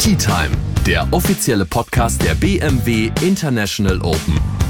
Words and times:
Tea 0.00 0.16
Time, 0.16 0.56
der 0.86 1.06
offizielle 1.12 1.66
Podcast 1.66 2.24
der 2.24 2.34
BMW 2.34 3.10
International 3.20 4.00
Open. 4.00 4.69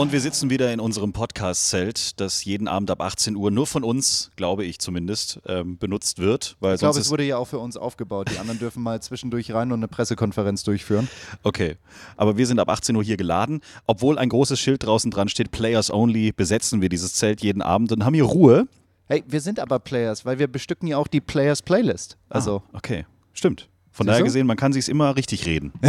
Und 0.00 0.12
wir 0.12 0.20
sitzen 0.22 0.48
wieder 0.48 0.72
in 0.72 0.80
unserem 0.80 1.12
Podcast-Zelt, 1.12 2.18
das 2.20 2.42
jeden 2.46 2.68
Abend 2.68 2.90
ab 2.90 3.02
18 3.02 3.36
Uhr 3.36 3.50
nur 3.50 3.66
von 3.66 3.84
uns, 3.84 4.30
glaube 4.34 4.64
ich 4.64 4.78
zumindest, 4.78 5.42
ähm, 5.44 5.76
benutzt 5.76 6.18
wird. 6.18 6.56
Weil 6.58 6.76
Ich 6.76 6.80
glaube, 6.80 6.98
es 6.98 7.10
wurde 7.10 7.24
ja 7.24 7.36
auch 7.36 7.44
für 7.44 7.58
uns 7.58 7.76
aufgebaut. 7.76 8.30
Die 8.32 8.38
anderen 8.38 8.58
dürfen 8.58 8.82
mal 8.82 9.02
zwischendurch 9.02 9.52
rein 9.52 9.72
und 9.72 9.80
eine 9.80 9.88
Pressekonferenz 9.88 10.62
durchführen. 10.64 11.06
Okay, 11.42 11.76
aber 12.16 12.38
wir 12.38 12.46
sind 12.46 12.60
ab 12.60 12.70
18 12.70 12.96
Uhr 12.96 13.04
hier 13.04 13.18
geladen. 13.18 13.60
Obwohl 13.86 14.16
ein 14.18 14.30
großes 14.30 14.58
Schild 14.58 14.86
draußen 14.86 15.10
dran 15.10 15.28
steht, 15.28 15.50
Players 15.50 15.90
Only, 15.90 16.32
besetzen 16.32 16.80
wir 16.80 16.88
dieses 16.88 17.12
Zelt 17.12 17.42
jeden 17.42 17.60
Abend 17.60 17.92
und 17.92 18.02
haben 18.02 18.14
hier 18.14 18.24
Ruhe. 18.24 18.68
Hey, 19.04 19.22
wir 19.26 19.42
sind 19.42 19.60
aber 19.60 19.80
Players, 19.80 20.24
weil 20.24 20.38
wir 20.38 20.48
bestücken 20.48 20.88
ja 20.88 20.96
auch 20.96 21.08
die 21.08 21.20
Players 21.20 21.60
Playlist. 21.60 22.16
Also, 22.30 22.62
Ah, 22.72 22.78
okay, 22.78 23.04
stimmt. 23.34 23.68
Von 23.92 24.06
daher 24.06 24.22
gesehen, 24.22 24.46
man 24.46 24.56
kann 24.56 24.72
sich's 24.72 24.88
immer 24.88 25.16
richtig 25.16 25.46
reden. 25.46 25.72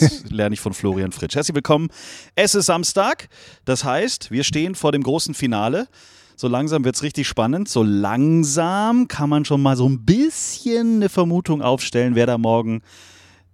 Das 0.00 0.24
lerne 0.30 0.54
ich 0.54 0.60
von 0.60 0.72
Florian 0.72 1.12
Fritsch. 1.12 1.34
Herzlich 1.34 1.54
willkommen. 1.54 1.88
Es 2.34 2.54
ist 2.54 2.66
Samstag. 2.66 3.28
Das 3.64 3.84
heißt, 3.84 4.30
wir 4.30 4.44
stehen 4.44 4.74
vor 4.74 4.92
dem 4.92 5.02
großen 5.02 5.34
Finale. 5.34 5.88
So 6.36 6.46
langsam 6.46 6.84
wird's 6.84 7.02
richtig 7.02 7.26
spannend. 7.26 7.68
So 7.68 7.82
langsam 7.82 9.08
kann 9.08 9.28
man 9.28 9.44
schon 9.44 9.60
mal 9.60 9.76
so 9.76 9.88
ein 9.88 10.04
bisschen 10.04 10.96
eine 10.96 11.08
Vermutung 11.08 11.62
aufstellen, 11.62 12.14
wer 12.14 12.26
da 12.26 12.38
morgen 12.38 12.82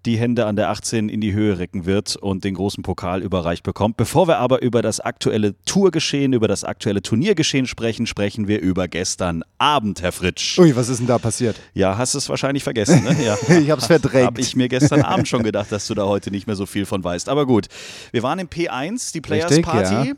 die 0.07 0.19
Hände 0.19 0.47
an 0.47 0.57
der 0.57 0.71
18 0.71 1.09
in 1.09 1.21
die 1.21 1.33
Höhe 1.33 1.59
recken 1.59 1.87
wird 1.87 2.17
und 2.17 2.45
den 2.45 2.55
großen 2.55 2.83
Pokal 2.83 3.23
überreicht 3.23 3.63
bekommt. 3.63 3.97
Bevor 3.97 4.29
wir 4.29 4.39
aber 4.39 4.63
über 4.63 4.83
das 4.83 5.01
aktuelle 5.01 5.55
Tourgeschehen, 5.65 6.33
über 6.33 6.47
das 6.49 6.63
aktuelle 6.65 7.01
Turniergeschehen 7.03 7.67
sprechen, 7.67 8.07
sprechen 8.07 8.47
wir 8.49 8.61
über 8.61 8.87
gestern 8.89 9.43
Abend, 9.59 10.03
Herr 10.03 10.13
Fritsch. 10.13 10.59
ui, 10.59 10.75
was 10.77 10.89
ist 10.89 10.99
denn 10.99 11.07
da 11.07 11.19
passiert? 11.19 11.57
Ja, 11.73 11.97
hast 11.97 12.15
es 12.15 12.29
wahrscheinlich 12.29 12.63
vergessen, 12.65 13.03
ne? 13.05 13.17
Ja. 13.25 13.37
Ich 13.61 13.71
hab's 13.71 13.87
verdrängt. 13.87 14.27
Habe 14.27 14.41
ich 14.41 14.57
mir 14.57 14.69
gestern 14.69 15.03
Abend 15.03 15.27
schon 15.29 15.43
gedacht, 15.43 15.71
dass 15.73 15.87
du 15.87 15.95
da 15.95 16.05
heute 16.07 16.31
nicht 16.31 16.47
mehr 16.47 16.57
so 16.57 16.67
viel 16.67 16.85
von 16.87 17.03
weißt. 17.03 17.29
Aber 17.29 17.47
gut, 17.47 17.67
wir 18.13 18.23
waren 18.23 18.39
im 18.39 18.49
P1, 18.49 19.13
die 19.13 19.21
Players 19.21 19.51
Richtig, 19.51 19.65
Party. 19.67 20.09
ja. 20.11 20.15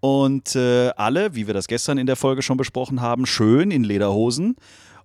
Und 0.00 0.54
äh, 0.56 0.90
alle, 0.96 1.34
wie 1.34 1.46
wir 1.46 1.54
das 1.54 1.66
gestern 1.68 1.98
in 1.98 2.06
der 2.06 2.16
Folge 2.16 2.42
schon 2.42 2.56
besprochen 2.56 3.00
haben, 3.00 3.26
schön 3.26 3.70
in 3.70 3.82
Lederhosen. 3.84 4.56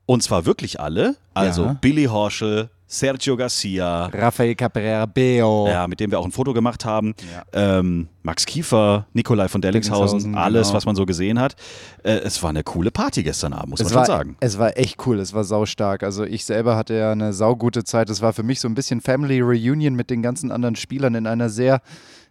Und 0.06 0.22
zwar 0.24 0.46
wirklich 0.46 0.80
alle. 0.80 1.16
Also 1.34 1.64
Ja. 1.66 1.74
Billy 1.80 2.06
Horschel, 2.06 2.70
Sergio 2.94 3.38
Garcia, 3.38 4.08
Rafael 4.08 4.54
Cabrera 4.54 5.06
Beo. 5.06 5.66
ja, 5.66 5.88
mit 5.88 6.02
dem 6.02 6.12
wir 6.12 6.20
auch 6.20 6.26
ein 6.26 6.34
Foto 6.34 6.52
gemacht 6.54 6.84
haben. 6.84 7.16
Ähm, 7.54 8.10
Max 8.22 8.46
Kiefer, 8.46 9.08
Nikolai 9.14 9.48
von 9.48 9.62
Dellingshausen, 9.62 10.36
alles, 10.36 10.68
genau. 10.68 10.76
was 10.76 10.86
man 10.86 10.98
so 10.98 11.06
gesehen 11.06 11.40
hat. 11.40 11.56
Äh, 12.04 12.16
es 12.16 12.44
war 12.44 12.50
eine 12.50 12.64
coole 12.64 12.92
Party 12.92 13.24
gestern 13.24 13.54
Abend, 13.54 13.70
muss 13.70 13.80
man 13.80 13.86
Es 13.86 13.94
schon 13.94 14.00
war, 14.00 14.06
sagen. 14.06 14.36
es 14.42 14.60
war 14.60 14.78
echt 14.78 14.98
cool, 15.06 15.20
es 15.20 15.34
war 15.34 15.46
saustark. 15.46 16.04
Also 16.04 16.26
ich 16.26 16.44
selber 16.44 16.76
hatte 16.76 16.94
ja 16.94 17.14
eine 17.14 17.32
saugute 17.32 17.86
Zeit. 17.86 18.10
Es 18.10 18.22
war 18.22 18.34
für 18.34 18.44
mich 18.44 18.60
so 18.60 18.68
ein 18.68 18.76
bisschen 18.76 19.00
Family 19.00 19.40
Reunion 19.40 19.96
mit 19.96 20.10
den 20.10 20.22
ganzen 20.22 20.52
anderen 20.52 20.76
Spielern 20.76 21.16
in 21.16 21.28
einer 21.28 21.50
sehr, 21.50 21.82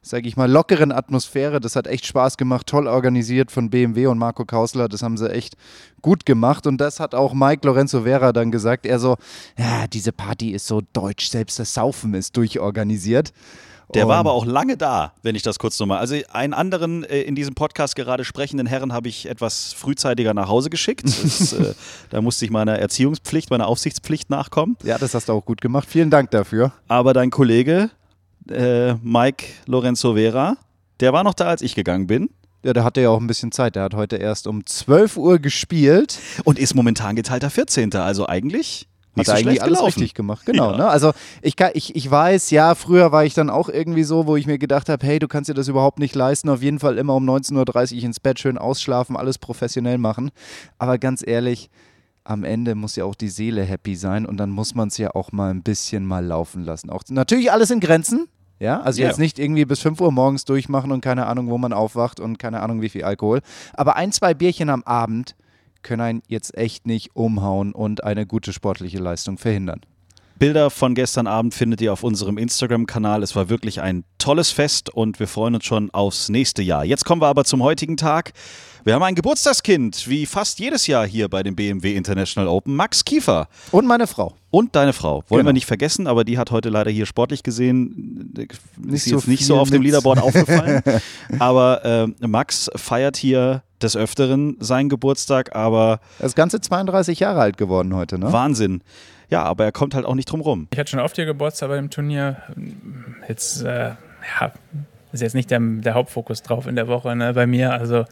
sage 0.02 0.28
ich 0.28 0.36
mal, 0.36 0.50
lockeren 0.50 0.92
Atmosphäre. 0.92 1.60
Das 1.60 1.76
hat 1.76 1.86
echt 1.86 2.06
Spaß 2.06 2.36
gemacht, 2.36 2.66
toll 2.66 2.86
organisiert 2.86 3.50
von 3.50 3.70
BMW 3.70 4.06
und 4.06 4.18
Marco 4.18 4.44
Kausler. 4.44 4.88
Das 4.88 5.02
haben 5.02 5.16
sie 5.16 5.30
echt 5.30 5.56
gut 6.02 6.26
gemacht. 6.26 6.66
Und 6.66 6.78
das 6.78 7.00
hat 7.00 7.14
auch 7.14 7.34
Mike 7.34 7.66
Lorenzo 7.66 8.02
Vera 8.02 8.32
dann 8.32 8.50
gesagt. 8.50 8.86
Er 8.86 8.98
so, 8.98 9.16
ja, 9.58 9.86
diese 9.86 10.12
Party 10.12 10.50
ist 10.50 10.66
so 10.66 10.82
deutsch, 10.92 11.28
selbst 11.28 11.58
das 11.58 11.74
Saufen 11.74 12.14
ist 12.14 12.36
durchorganisiert. 12.36 13.32
Der 13.94 14.08
war 14.08 14.18
aber 14.18 14.32
auch 14.32 14.46
lange 14.46 14.76
da, 14.76 15.14
wenn 15.22 15.34
ich 15.34 15.42
das 15.42 15.58
kurz 15.58 15.78
nochmal. 15.80 15.98
Also 15.98 16.16
einen 16.32 16.54
anderen 16.54 17.04
äh, 17.04 17.22
in 17.22 17.34
diesem 17.34 17.54
Podcast 17.54 17.96
gerade 17.96 18.24
sprechenden 18.24 18.66
Herren 18.66 18.92
habe 18.92 19.08
ich 19.08 19.28
etwas 19.28 19.72
frühzeitiger 19.72 20.34
nach 20.34 20.48
Hause 20.48 20.70
geschickt. 20.70 21.06
Das, 21.06 21.52
äh, 21.52 21.74
da 22.10 22.20
musste 22.20 22.44
ich 22.44 22.50
meiner 22.50 22.78
Erziehungspflicht, 22.78 23.50
meiner 23.50 23.66
Aufsichtspflicht 23.66 24.30
nachkommen. 24.30 24.76
Ja, 24.84 24.98
das 24.98 25.14
hast 25.14 25.28
du 25.28 25.32
auch 25.32 25.44
gut 25.44 25.60
gemacht. 25.60 25.88
Vielen 25.90 26.10
Dank 26.10 26.30
dafür. 26.30 26.72
Aber 26.88 27.12
dein 27.12 27.30
Kollege 27.30 27.90
äh, 28.50 28.94
Mike 29.02 29.46
Lorenzo 29.66 30.14
Vera, 30.14 30.56
der 31.00 31.12
war 31.12 31.24
noch 31.24 31.34
da, 31.34 31.46
als 31.46 31.62
ich 31.62 31.74
gegangen 31.74 32.06
bin. 32.06 32.30
Ja, 32.62 32.74
der 32.74 32.84
hatte 32.84 33.00
ja 33.00 33.08
auch 33.08 33.20
ein 33.20 33.26
bisschen 33.26 33.52
Zeit. 33.52 33.74
Der 33.74 33.84
hat 33.84 33.94
heute 33.94 34.16
erst 34.16 34.46
um 34.46 34.66
12 34.66 35.16
Uhr 35.16 35.38
gespielt. 35.38 36.18
Und 36.44 36.58
ist 36.58 36.74
momentan 36.74 37.16
geteilter 37.16 37.48
14. 37.48 37.94
Also 37.94 38.26
eigentlich 38.26 38.86
nicht 39.16 39.28
Hat 39.28 39.36
so 39.36 39.40
eigentlich 39.40 39.62
alles 39.62 39.78
gelaufen. 39.78 39.98
richtig 39.98 40.14
gemacht, 40.14 40.46
genau. 40.46 40.72
Ja. 40.72 40.76
Ne? 40.76 40.88
Also 40.88 41.12
ich, 41.42 41.56
kann, 41.56 41.70
ich, 41.74 41.96
ich 41.96 42.08
weiß, 42.08 42.50
ja, 42.50 42.74
früher 42.74 43.10
war 43.10 43.24
ich 43.24 43.34
dann 43.34 43.50
auch 43.50 43.68
irgendwie 43.68 44.04
so, 44.04 44.26
wo 44.26 44.36
ich 44.36 44.46
mir 44.46 44.58
gedacht 44.58 44.88
habe, 44.88 45.04
hey, 45.04 45.18
du 45.18 45.26
kannst 45.26 45.50
dir 45.50 45.54
das 45.54 45.68
überhaupt 45.68 45.98
nicht 45.98 46.14
leisten. 46.14 46.48
Auf 46.48 46.62
jeden 46.62 46.78
Fall 46.78 46.96
immer 46.96 47.16
um 47.16 47.28
19.30 47.28 47.96
Uhr 47.96 48.04
ins 48.04 48.20
Bett, 48.20 48.38
schön 48.38 48.56
ausschlafen, 48.56 49.16
alles 49.16 49.38
professionell 49.38 49.98
machen. 49.98 50.30
Aber 50.78 50.98
ganz 50.98 51.26
ehrlich, 51.26 51.70
am 52.22 52.44
Ende 52.44 52.74
muss 52.76 52.94
ja 52.94 53.04
auch 53.04 53.16
die 53.16 53.28
Seele 53.28 53.64
happy 53.64 53.96
sein 53.96 54.26
und 54.26 54.36
dann 54.36 54.50
muss 54.50 54.74
man 54.74 54.88
es 54.88 54.98
ja 54.98 55.14
auch 55.14 55.32
mal 55.32 55.50
ein 55.50 55.62
bisschen 55.62 56.06
mal 56.06 56.24
laufen 56.24 56.62
lassen. 56.62 56.90
Auch 56.90 57.02
natürlich 57.08 57.50
alles 57.50 57.70
in 57.70 57.80
Grenzen. 57.80 58.28
Ja, 58.60 58.80
also 58.80 59.00
Ja. 59.00 59.08
jetzt 59.08 59.18
nicht 59.18 59.38
irgendwie 59.38 59.64
bis 59.64 59.80
5 59.80 60.00
Uhr 60.00 60.12
morgens 60.12 60.44
durchmachen 60.44 60.92
und 60.92 61.00
keine 61.00 61.26
Ahnung, 61.26 61.48
wo 61.48 61.58
man 61.58 61.72
aufwacht 61.72 62.20
und 62.20 62.38
keine 62.38 62.60
Ahnung, 62.60 62.82
wie 62.82 62.90
viel 62.90 63.02
Alkohol. 63.02 63.40
Aber 63.72 63.96
ein, 63.96 64.12
zwei 64.12 64.34
Bierchen 64.34 64.68
am 64.68 64.82
Abend 64.84 65.34
können 65.82 66.02
einen 66.02 66.22
jetzt 66.28 66.56
echt 66.56 66.86
nicht 66.86 67.16
umhauen 67.16 67.72
und 67.72 68.04
eine 68.04 68.26
gute 68.26 68.52
sportliche 68.52 68.98
Leistung 68.98 69.38
verhindern. 69.38 69.80
Bilder 70.40 70.70
von 70.70 70.94
gestern 70.94 71.26
Abend 71.26 71.52
findet 71.54 71.82
ihr 71.82 71.92
auf 71.92 72.02
unserem 72.02 72.38
Instagram-Kanal. 72.38 73.22
Es 73.22 73.36
war 73.36 73.50
wirklich 73.50 73.82
ein 73.82 74.04
tolles 74.16 74.50
Fest 74.50 74.88
und 74.88 75.20
wir 75.20 75.28
freuen 75.28 75.54
uns 75.54 75.66
schon 75.66 75.90
aufs 75.90 76.30
nächste 76.30 76.62
Jahr. 76.62 76.82
Jetzt 76.82 77.04
kommen 77.04 77.20
wir 77.20 77.26
aber 77.26 77.44
zum 77.44 77.62
heutigen 77.62 77.98
Tag. 77.98 78.32
Wir 78.82 78.94
haben 78.94 79.02
ein 79.02 79.14
Geburtstagskind, 79.14 80.08
wie 80.08 80.24
fast 80.24 80.58
jedes 80.58 80.86
Jahr 80.86 81.06
hier 81.06 81.28
bei 81.28 81.42
dem 81.42 81.54
BMW 81.56 81.94
International 81.94 82.48
Open, 82.48 82.74
Max 82.74 83.04
Kiefer. 83.04 83.48
Und 83.70 83.86
meine 83.86 84.06
Frau. 84.06 84.34
Und 84.48 84.74
deine 84.74 84.94
Frau. 84.94 85.22
Wollen 85.28 85.40
Genau. 85.40 85.50
wir 85.50 85.52
nicht 85.52 85.66
vergessen, 85.66 86.06
aber 86.06 86.24
die 86.24 86.38
hat 86.38 86.50
heute 86.50 86.70
leider 86.70 86.90
hier 86.90 87.04
sportlich 87.04 87.42
gesehen, 87.42 88.32
äh, 88.38 88.46
ist 88.94 89.04
so 89.04 89.16
jetzt 89.16 89.28
nicht 89.28 89.44
so 89.44 89.58
auf 89.58 89.68
dem 89.68 89.82
mit- 89.82 89.88
Leaderboard 89.88 90.18
aufgefallen. 90.22 90.82
aber 91.38 91.82
ähm, 91.84 92.14
Max 92.26 92.70
feiert 92.76 93.18
hier 93.18 93.62
des 93.82 93.94
Öfteren 93.94 94.56
seinen 94.60 94.88
Geburtstag, 94.88 95.54
aber 95.54 96.00
Das 96.18 96.34
Ganze 96.34 96.62
32 96.62 97.20
Jahre 97.20 97.40
alt 97.40 97.58
geworden 97.58 97.94
heute, 97.94 98.18
ne? 98.18 98.32
Wahnsinn. 98.32 98.80
Ja, 99.30 99.44
aber 99.44 99.64
er 99.64 99.72
kommt 99.72 99.94
halt 99.94 100.04
auch 100.04 100.14
nicht 100.14 100.30
drum 100.30 100.40
rum. 100.40 100.68
Ich 100.72 100.78
hatte 100.78 100.90
schon 100.90 101.00
oft 101.00 101.16
hier 101.16 101.24
Geburtstag 101.24 101.68
bei 101.68 101.76
dem 101.76 101.88
Turnier. 101.88 102.36
Jetzt, 103.28 103.62
äh, 103.62 103.90
ja, 104.40 104.52
ist 105.12 105.22
jetzt 105.22 105.34
nicht 105.34 105.50
der, 105.50 105.60
der 105.60 105.94
Hauptfokus 105.94 106.42
drauf 106.42 106.66
in 106.66 106.76
der 106.76 106.88
Woche 106.88 107.14
ne, 107.14 107.32
bei 107.32 107.46
mir. 107.46 107.72
Also 107.72 108.04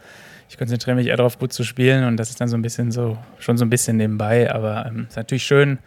ich 0.49 0.57
konzentriere 0.57 0.95
mich 0.95 1.07
eher 1.07 1.17
darauf, 1.17 1.37
gut 1.37 1.53
zu 1.53 1.63
spielen 1.63 2.05
und 2.05 2.17
das 2.17 2.29
ist 2.29 2.41
dann 2.41 2.47
so 2.47 2.57
ein 2.57 2.61
bisschen 2.61 2.91
so, 2.91 3.17
schon 3.37 3.57
so 3.57 3.65
ein 3.65 3.69
bisschen 3.69 3.97
nebenbei. 3.97 4.51
Aber 4.53 4.85
ähm, 4.85 5.07
ist 5.09 5.17
natürlich 5.17 5.43
schön. 5.43 5.79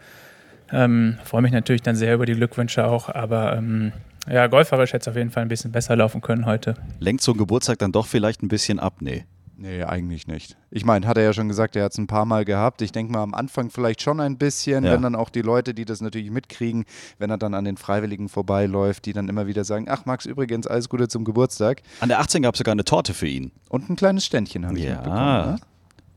Ähm, 0.71 1.17
Freue 1.23 1.41
mich 1.41 1.51
natürlich 1.51 1.81
dann 1.81 1.95
sehr 1.95 2.13
über 2.13 2.25
die 2.25 2.33
Glückwünsche 2.33 2.85
auch. 2.87 3.09
Aber 3.09 3.57
ähm, 3.57 3.91
ja, 4.29 4.47
golferisch 4.47 4.93
hätte 4.93 5.01
es 5.01 5.07
auf 5.07 5.17
jeden 5.17 5.31
Fall 5.31 5.43
ein 5.43 5.49
bisschen 5.49 5.71
besser 5.71 5.95
laufen 5.95 6.21
können 6.21 6.45
heute. 6.45 6.75
Lenkt 6.99 7.21
so 7.23 7.33
ein 7.33 7.37
Geburtstag 7.37 7.79
dann 7.79 7.91
doch 7.91 8.05
vielleicht 8.05 8.41
ein 8.41 8.47
bisschen 8.47 8.79
ab? 8.79 8.95
Nee. 8.99 9.25
Nee, 9.63 9.81
eigentlich 9.81 10.27
nicht. 10.27 10.57
Ich 10.71 10.83
meine, 10.83 11.07
hat 11.07 11.15
er 11.15 11.23
ja 11.23 11.31
schon 11.31 11.47
gesagt, 11.47 11.77
er 11.77 11.85
hat 11.85 11.93
es 11.93 11.97
ein 11.97 12.05
paar 12.05 12.25
Mal 12.25 12.43
gehabt. 12.43 12.81
Ich 12.81 12.91
denke 12.91 13.13
mal 13.13 13.23
am 13.23 13.33
Anfang 13.33 13.69
vielleicht 13.69 14.01
schon 14.01 14.19
ein 14.19 14.37
bisschen, 14.37 14.83
Ja. 14.83 14.91
wenn 14.91 15.01
dann 15.01 15.15
auch 15.15 15.29
die 15.29 15.41
Leute, 15.41 15.73
die 15.73 15.85
das 15.85 16.01
natürlich 16.01 16.31
mitkriegen, 16.31 16.83
wenn 17.17 17.29
er 17.29 17.37
dann 17.37 17.53
an 17.53 17.63
den 17.63 17.77
Freiwilligen 17.77 18.27
vorbeiläuft, 18.27 19.05
die 19.05 19.13
dann 19.13 19.29
immer 19.29 19.47
wieder 19.47 19.63
sagen, 19.63 19.85
ach 19.89 20.05
Max, 20.05 20.25
übrigens, 20.25 20.67
alles 20.67 20.89
Gute 20.89 21.07
zum 21.07 21.23
Geburtstag. 21.23 21.81
An 22.01 22.09
der 22.09 22.19
18 22.19 22.41
gab 22.41 22.55
es 22.55 22.57
sogar 22.57 22.73
eine 22.73 22.83
Torte 22.83 23.13
für 23.13 23.27
ihn. 23.27 23.53
Und 23.69 23.89
ein 23.89 23.95
kleines 23.95 24.25
Ständchen 24.25 24.65
habe 24.67 24.77
ich 24.77 24.83
Ja. 24.83 24.95
mitbekommen. 24.95 25.51
Ne? 25.51 25.55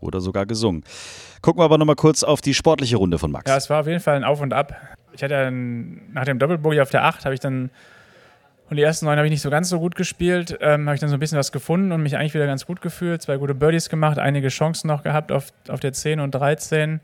Oder 0.00 0.20
sogar 0.20 0.44
gesungen. 0.44 0.82
Gucken 1.40 1.60
wir 1.60 1.64
aber 1.66 1.78
nochmal 1.78 1.94
kurz 1.96 2.24
auf 2.24 2.40
die 2.40 2.52
sportliche 2.52 2.96
Runde 2.96 3.20
von 3.20 3.30
Max. 3.30 3.48
Ja, 3.48 3.56
es 3.56 3.70
war 3.70 3.78
auf 3.80 3.86
jeden 3.86 4.00
Fall 4.00 4.16
ein 4.16 4.24
Auf 4.24 4.40
und 4.40 4.52
Ab. 4.52 4.74
Ich 5.12 5.22
hatte 5.22 5.34
dann, 5.34 6.00
nach 6.12 6.24
dem 6.24 6.40
Doppelbogey 6.40 6.80
auf 6.80 6.90
der 6.90 7.04
8 7.04 7.24
habe 7.24 7.34
ich 7.34 7.40
dann, 7.40 7.70
und 8.68 8.76
die 8.76 8.82
ersten 8.82 9.06
neun 9.06 9.16
habe 9.16 9.26
ich 9.26 9.30
nicht 9.30 9.42
so 9.42 9.50
ganz 9.50 9.68
so 9.68 9.78
gut 9.78 9.94
gespielt, 9.94 10.58
ähm, 10.60 10.86
habe 10.86 10.94
ich 10.94 11.00
dann 11.00 11.08
so 11.08 11.16
ein 11.16 11.20
bisschen 11.20 11.38
was 11.38 11.52
gefunden 11.52 11.92
und 11.92 12.02
mich 12.02 12.16
eigentlich 12.16 12.34
wieder 12.34 12.46
ganz 12.46 12.66
gut 12.66 12.80
gefühlt. 12.80 13.22
Zwei 13.22 13.36
gute 13.36 13.54
Birdies 13.54 13.88
gemacht, 13.88 14.18
einige 14.18 14.48
Chancen 14.48 14.88
noch 14.88 15.04
gehabt 15.04 15.30
auf, 15.30 15.52
auf 15.68 15.78
der 15.78 15.92
10 15.92 16.18
und 16.18 16.32
13. 16.32 17.00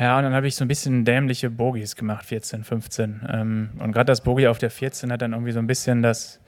Ja, 0.00 0.16
und 0.16 0.24
dann 0.24 0.34
habe 0.34 0.48
ich 0.48 0.56
so 0.56 0.64
ein 0.64 0.68
bisschen 0.68 1.04
dämliche 1.04 1.50
Bogies 1.50 1.94
gemacht, 1.94 2.24
14, 2.24 2.64
15. 2.64 3.20
Ähm, 3.30 3.70
und 3.78 3.92
gerade 3.92 4.06
das 4.06 4.22
Bogey 4.22 4.48
auf 4.48 4.58
der 4.58 4.70
14 4.70 5.12
hat 5.12 5.22
dann 5.22 5.32
irgendwie 5.32 5.52
so 5.52 5.60
ein 5.60 5.66
bisschen 5.66 6.02
das, 6.02 6.40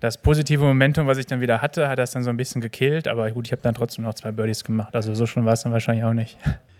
das 0.00 0.18
positive 0.18 0.62
Momentum, 0.62 1.06
was 1.06 1.16
ich 1.16 1.26
dann 1.26 1.40
wieder 1.40 1.62
hatte, 1.62 1.88
hat 1.88 1.98
das 1.98 2.10
dann 2.10 2.24
so 2.24 2.30
ein 2.30 2.36
bisschen 2.36 2.60
gekillt. 2.60 3.08
Aber 3.08 3.30
gut, 3.30 3.46
ich 3.46 3.52
habe 3.52 3.62
dann 3.62 3.74
trotzdem 3.74 4.04
noch 4.04 4.14
zwei 4.14 4.32
Birdies 4.32 4.64
gemacht. 4.64 4.94
Also 4.94 5.14
so 5.14 5.24
schon 5.24 5.46
war 5.46 5.54
es 5.54 5.62
dann 5.62 5.72
wahrscheinlich 5.72 6.04
auch 6.04 6.12
nicht. 6.12 6.36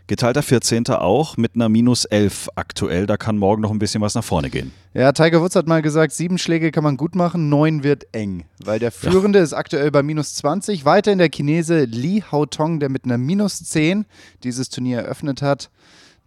Geteilter 0.08 0.42
14. 0.42 0.86
auch 0.90 1.36
mit 1.36 1.56
einer 1.56 1.68
minus 1.68 2.04
11 2.04 2.48
aktuell. 2.54 3.06
Da 3.06 3.16
kann 3.16 3.38
morgen 3.38 3.62
noch 3.62 3.72
ein 3.72 3.80
bisschen 3.80 4.00
was 4.00 4.14
nach 4.14 4.22
vorne 4.22 4.50
gehen. 4.50 4.70
Ja, 4.94 5.10
Tiger 5.10 5.42
Woods 5.42 5.56
hat 5.56 5.66
mal 5.66 5.82
gesagt, 5.82 6.12
sieben 6.12 6.38
Schläge 6.38 6.70
kann 6.70 6.84
man 6.84 6.96
gut 6.96 7.16
machen, 7.16 7.48
neun 7.48 7.82
wird 7.82 8.06
eng. 8.12 8.44
Weil 8.64 8.78
der 8.78 8.92
Führende 8.92 9.40
ist 9.40 9.52
aktuell 9.52 9.90
bei 9.90 10.04
minus 10.04 10.34
20. 10.36 10.84
Weiter 10.84 11.10
in 11.10 11.18
der 11.18 11.28
Chinese 11.28 11.84
Li 11.84 12.22
Haotong, 12.30 12.78
der 12.78 12.88
mit 12.88 13.04
einer 13.04 13.18
minus 13.18 13.64
10 13.64 14.06
dieses 14.44 14.68
Turnier 14.68 14.98
eröffnet 14.98 15.42
hat. 15.42 15.70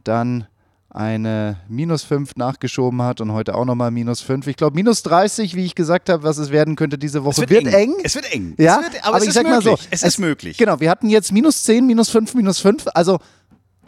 Dann 0.04 0.48
eine 0.92 1.58
minus 1.70 2.04
5 2.04 2.36
nachgeschoben 2.36 3.02
hat 3.04 3.22
und 3.22 3.32
heute 3.32 3.56
auch 3.56 3.66
nochmal 3.66 3.92
minus 3.92 4.22
5. 4.22 4.48
Ich 4.48 4.56
glaube, 4.58 4.76
minus 4.76 5.04
30, 5.04 5.56
wie 5.56 5.64
ich 5.66 5.76
gesagt 5.76 6.10
habe, 6.10 6.24
was 6.24 6.38
es 6.40 6.50
werden 6.50 6.76
könnte 6.76 6.98
diese 6.98 7.24
Woche, 7.24 7.44
Es 7.44 7.50
wird, 7.50 7.68
eng. 7.68 7.94
Es 8.04 8.16
wird 8.16 8.34
eng. 8.34 8.56
Ja, 8.58 8.78
es 8.78 8.94
wird, 8.94 9.06
aber, 9.08 9.18
es 9.18 9.24
ich 9.24 9.30
ist 9.30 9.36
sag 9.36 9.44
mal 9.44 9.62
möglich. 9.62 9.80
so, 9.82 9.88
es 9.92 10.04
ist 10.04 10.18
möglich. 10.18 10.58
Genau, 10.58 10.80
wir 10.80 10.90
hatten 10.90 11.10
jetzt 11.10 11.32
minus 11.32 11.64
10, 11.64 11.86
minus 11.86 12.10
5, 12.10 12.34
minus 12.34 12.60
5. 12.60 12.88
Also, 12.94 13.20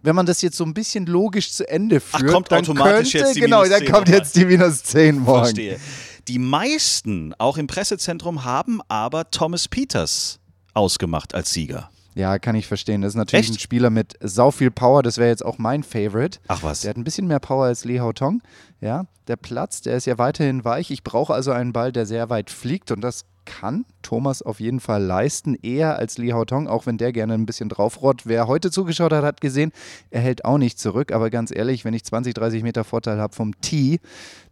wenn 0.01 0.15
man 0.15 0.25
das 0.25 0.41
jetzt 0.41 0.57
so 0.57 0.63
ein 0.63 0.73
bisschen 0.73 1.05
logisch 1.05 1.51
zu 1.51 1.67
Ende 1.67 2.01
Ach, 2.11 2.19
führt, 2.19 2.31
kommt 2.31 2.51
dann 2.51 2.61
automatisch 2.61 3.11
könnte, 3.11 3.27
jetzt 3.27 3.35
die 3.35 3.41
genau, 3.41 3.63
dann 3.63 3.81
10 3.81 3.91
kommt 3.91 4.09
jetzt 4.09 4.35
die 4.35 4.45
minus 4.45 4.83
10 4.83 5.19
morgen. 5.19 5.43
Verstehe. 5.45 5.79
Die 6.27 6.39
meisten, 6.39 7.33
auch 7.37 7.57
im 7.57 7.67
Pressezentrum, 7.67 8.43
haben 8.43 8.79
aber 8.87 9.29
Thomas 9.31 9.67
Peters 9.67 10.39
ausgemacht 10.73 11.33
als 11.35 11.51
Sieger. 11.51 11.89
Ja, 12.13 12.39
kann 12.39 12.55
ich 12.55 12.67
verstehen. 12.67 13.01
Das 13.01 13.13
ist 13.13 13.15
natürlich 13.15 13.47
Echt? 13.47 13.55
ein 13.55 13.59
Spieler 13.59 13.89
mit 13.89 14.15
sau 14.19 14.51
viel 14.51 14.69
Power. 14.69 15.01
Das 15.01 15.17
wäre 15.17 15.29
jetzt 15.29 15.45
auch 15.45 15.57
mein 15.57 15.81
Favorite. 15.83 16.39
Ach 16.47 16.61
was. 16.61 16.81
Der 16.81 16.89
hat 16.89 16.97
ein 16.97 17.03
bisschen 17.03 17.27
mehr 17.27 17.39
Power 17.39 17.65
als 17.65 17.85
Lee 17.85 17.99
Hao 17.99 18.11
Tong. 18.11 18.41
Ja, 18.81 19.05
der 19.27 19.37
Platz, 19.37 19.81
der 19.81 19.95
ist 19.95 20.05
ja 20.05 20.17
weiterhin 20.17 20.65
weich. 20.65 20.91
Ich 20.91 21.03
brauche 21.03 21.33
also 21.33 21.51
einen 21.51 21.71
Ball, 21.71 21.91
der 21.91 22.05
sehr 22.05 22.29
weit 22.29 22.49
fliegt 22.49 22.91
und 22.91 23.01
das 23.01 23.23
kann 23.45 23.85
Thomas 24.01 24.41
auf 24.41 24.59
jeden 24.59 24.79
Fall 24.79 25.03
leisten, 25.03 25.55
eher 25.55 25.97
als 25.97 26.17
Lee 26.17 26.33
Hao 26.33 26.45
Tong, 26.45 26.67
auch 26.67 26.85
wenn 26.85 26.97
der 26.97 27.11
gerne 27.11 27.33
ein 27.33 27.45
bisschen 27.45 27.69
draufrott. 27.69 28.23
Wer 28.25 28.47
heute 28.47 28.71
zugeschaut 28.71 29.11
hat, 29.11 29.23
hat 29.23 29.41
gesehen, 29.41 29.71
er 30.09 30.21
hält 30.21 30.45
auch 30.45 30.57
nicht 30.57 30.79
zurück. 30.79 31.11
Aber 31.11 31.29
ganz 31.29 31.51
ehrlich, 31.55 31.85
wenn 31.85 31.93
ich 31.93 32.03
20, 32.03 32.33
30 32.33 32.63
Meter 32.63 32.83
Vorteil 32.83 33.19
habe 33.19 33.35
vom 33.35 33.59
Tee, 33.61 33.99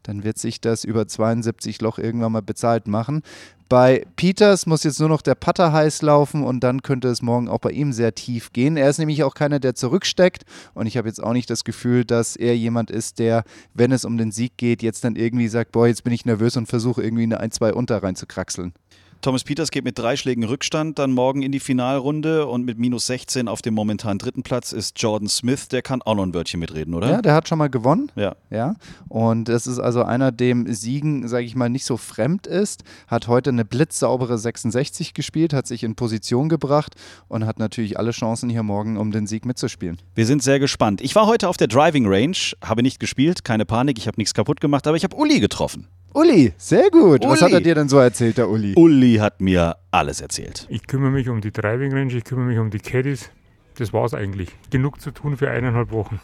dann 0.04 0.24
wird 0.24 0.38
sich 0.38 0.62
das 0.62 0.84
über 0.84 1.08
72 1.08 1.82
Loch 1.82 2.00
irgendwann 2.00 2.32
mal 2.32 2.42
bezahlt 2.42 2.88
machen. 2.88 3.24
Bei 3.70 4.04
Peters 4.16 4.66
muss 4.66 4.84
jetzt 4.84 5.00
nur 5.00 5.10
noch 5.10 5.22
der 5.22 5.36
Putter 5.36 5.72
heiß 5.72 6.02
laufen 6.02 6.44
und 6.44 6.62
dann 6.62 6.82
könnte 6.82 7.08
es 7.08 7.22
morgen 7.22 7.48
auch 7.48 7.60
bei 7.60 7.70
ihm 7.70 7.94
sehr 7.94 8.16
tief 8.16 8.52
gehen. 8.52 8.78
Er 8.78 8.90
ist 8.90 8.98
nämlich 8.98 9.24
auch 9.24 9.36
keiner, 9.36 9.60
der 9.60 9.76
zurücksteckt 9.76 10.44
und 10.74 10.88
ich 10.88 10.98
habe 10.98 11.08
jetzt 11.08 11.22
auch 11.22 11.34
nicht 11.34 11.52
das 11.52 11.64
Gefühl, 11.64 12.04
dass 12.04 12.36
er 12.36 12.58
jemand 12.58 12.90
ist, 12.90 13.20
der, 13.20 13.44
wenn 13.76 13.92
es 13.92 14.06
um 14.06 14.18
den 14.18 14.32
Sieg 14.32 14.58
geht, 14.58 14.82
jetzt 14.82 15.04
dann 15.04 15.16
irgendwie 15.16 15.48
sagt, 15.48 15.72
boah, 15.72 15.86
jetzt 15.86 16.04
bin 16.04 16.14
ich 16.14 16.26
nervös 16.26 16.58
und 16.58 16.66
versuche 16.66 17.04
irgendwie 17.04 17.24
eine 17.24 17.44
1-2 17.44 17.72
unter 17.74 18.02
reinzukraxeln. 18.02 18.74
Thomas 19.22 19.44
Peters 19.44 19.70
geht 19.70 19.84
mit 19.84 20.00
drei 20.00 20.16
Schlägen 20.16 20.46
Rückstand 20.46 20.98
dann 20.98 21.12
morgen 21.12 21.42
in 21.42 21.52
die 21.52 21.60
Finalrunde 21.60 22.46
und 22.46 22.64
mit 22.64 22.80
minus 22.80 23.08
16 23.08 23.50
auf 23.50 23.62
dem 23.62 23.74
momentan 23.74 24.18
dritten 24.18 24.44
Platz 24.44 24.72
ist 24.72 25.02
Jordan 25.02 25.28
Smith. 25.28 25.68
Der 25.68 25.82
kann 25.82 26.02
auch 26.02 26.16
noch 26.16 26.24
ein 26.24 26.34
Wörtchen 26.34 26.62
mitreden, 26.62 26.94
oder? 26.94 27.10
Ja, 27.10 27.22
der 27.22 27.34
hat 27.34 27.50
schon 27.50 27.58
mal 27.58 27.70
gewonnen. 27.70 28.10
Ja. 28.16 28.38
Ja, 28.50 28.76
und 29.10 29.50
das 29.50 29.68
ist 29.68 29.78
also 29.78 30.04
einer, 30.04 30.32
dem 30.32 30.74
Siegen, 30.74 31.28
sage 31.28 31.46
ich 31.46 31.54
mal, 31.54 31.70
nicht 31.70 31.84
so 31.84 31.98
fremd 31.98 32.48
ist. 32.48 32.86
Hat 33.08 33.28
heute 33.28 33.50
eine 33.50 33.66
blitzsaubere 33.66 34.38
66 34.38 35.14
gespielt, 35.14 35.52
hat 35.52 35.68
sich 35.68 35.84
in 35.84 35.96
Position 35.96 36.48
gebracht 36.48 36.96
und 37.28 37.46
hat 37.46 37.60
natürlich 37.60 38.00
alle 38.00 38.12
Chancen 38.12 38.50
hier 38.50 38.64
morgen, 38.64 38.96
um 38.96 39.12
den 39.12 39.28
Sieg 39.28 39.46
mitzuspielen. 39.46 39.98
Wir 40.16 40.28
sind 40.28 40.44
sehr 40.44 40.60
gespannt. 40.60 41.02
Ich 41.02 41.14
war 41.16 41.28
heute 41.28 41.50
auf 41.50 41.58
der 41.58 41.68
Driving 41.68 42.06
Range, 42.08 42.38
habe 42.64 42.84
nicht 42.84 43.02
gespielt, 43.02 43.44
keine 43.44 43.66
Panik, 43.66 43.98
ich 43.98 44.08
habe 44.08 44.16
nichts 44.16 44.34
kaputt 44.34 44.62
gemacht, 44.62 44.88
aber 44.88 44.96
ich 44.96 45.04
habe 45.04 45.18
Uli 45.18 45.42
getroffen. 45.42 45.88
Uli, 46.14 46.54
sehr 46.58 46.90
gut. 46.90 47.24
Was 47.24 47.42
Uli. 47.42 47.52
hat 47.52 47.52
er 47.52 47.62
dir 47.62 47.76
denn 47.76 47.88
so 47.88 47.98
erzählt, 48.00 48.38
der 48.40 48.50
Uli? 48.50 48.74
Uli 48.76 49.09
hat 49.16 49.42
mir 49.42 49.78
alles 49.92 50.22
erzählt. 50.22 50.68
Ich 50.70 50.88
kümmere 50.88 51.12
mich 51.12 51.30
um 51.30 51.42
die 51.42 51.52
Driving 51.52 51.94
Range, 51.94 52.14
ich 52.14 52.24
kümmere 52.24 52.46
mich 52.46 52.60
um 52.60 52.70
die 52.70 52.80
Caddies. 52.80 53.32
Das 53.78 53.94
war's 53.94 54.14
eigentlich. 54.14 54.50
Genug 54.70 55.00
zu 55.00 55.12
tun 55.12 55.38
für 55.38 55.50
eineinhalb 55.50 55.92
Wochen. 55.92 56.20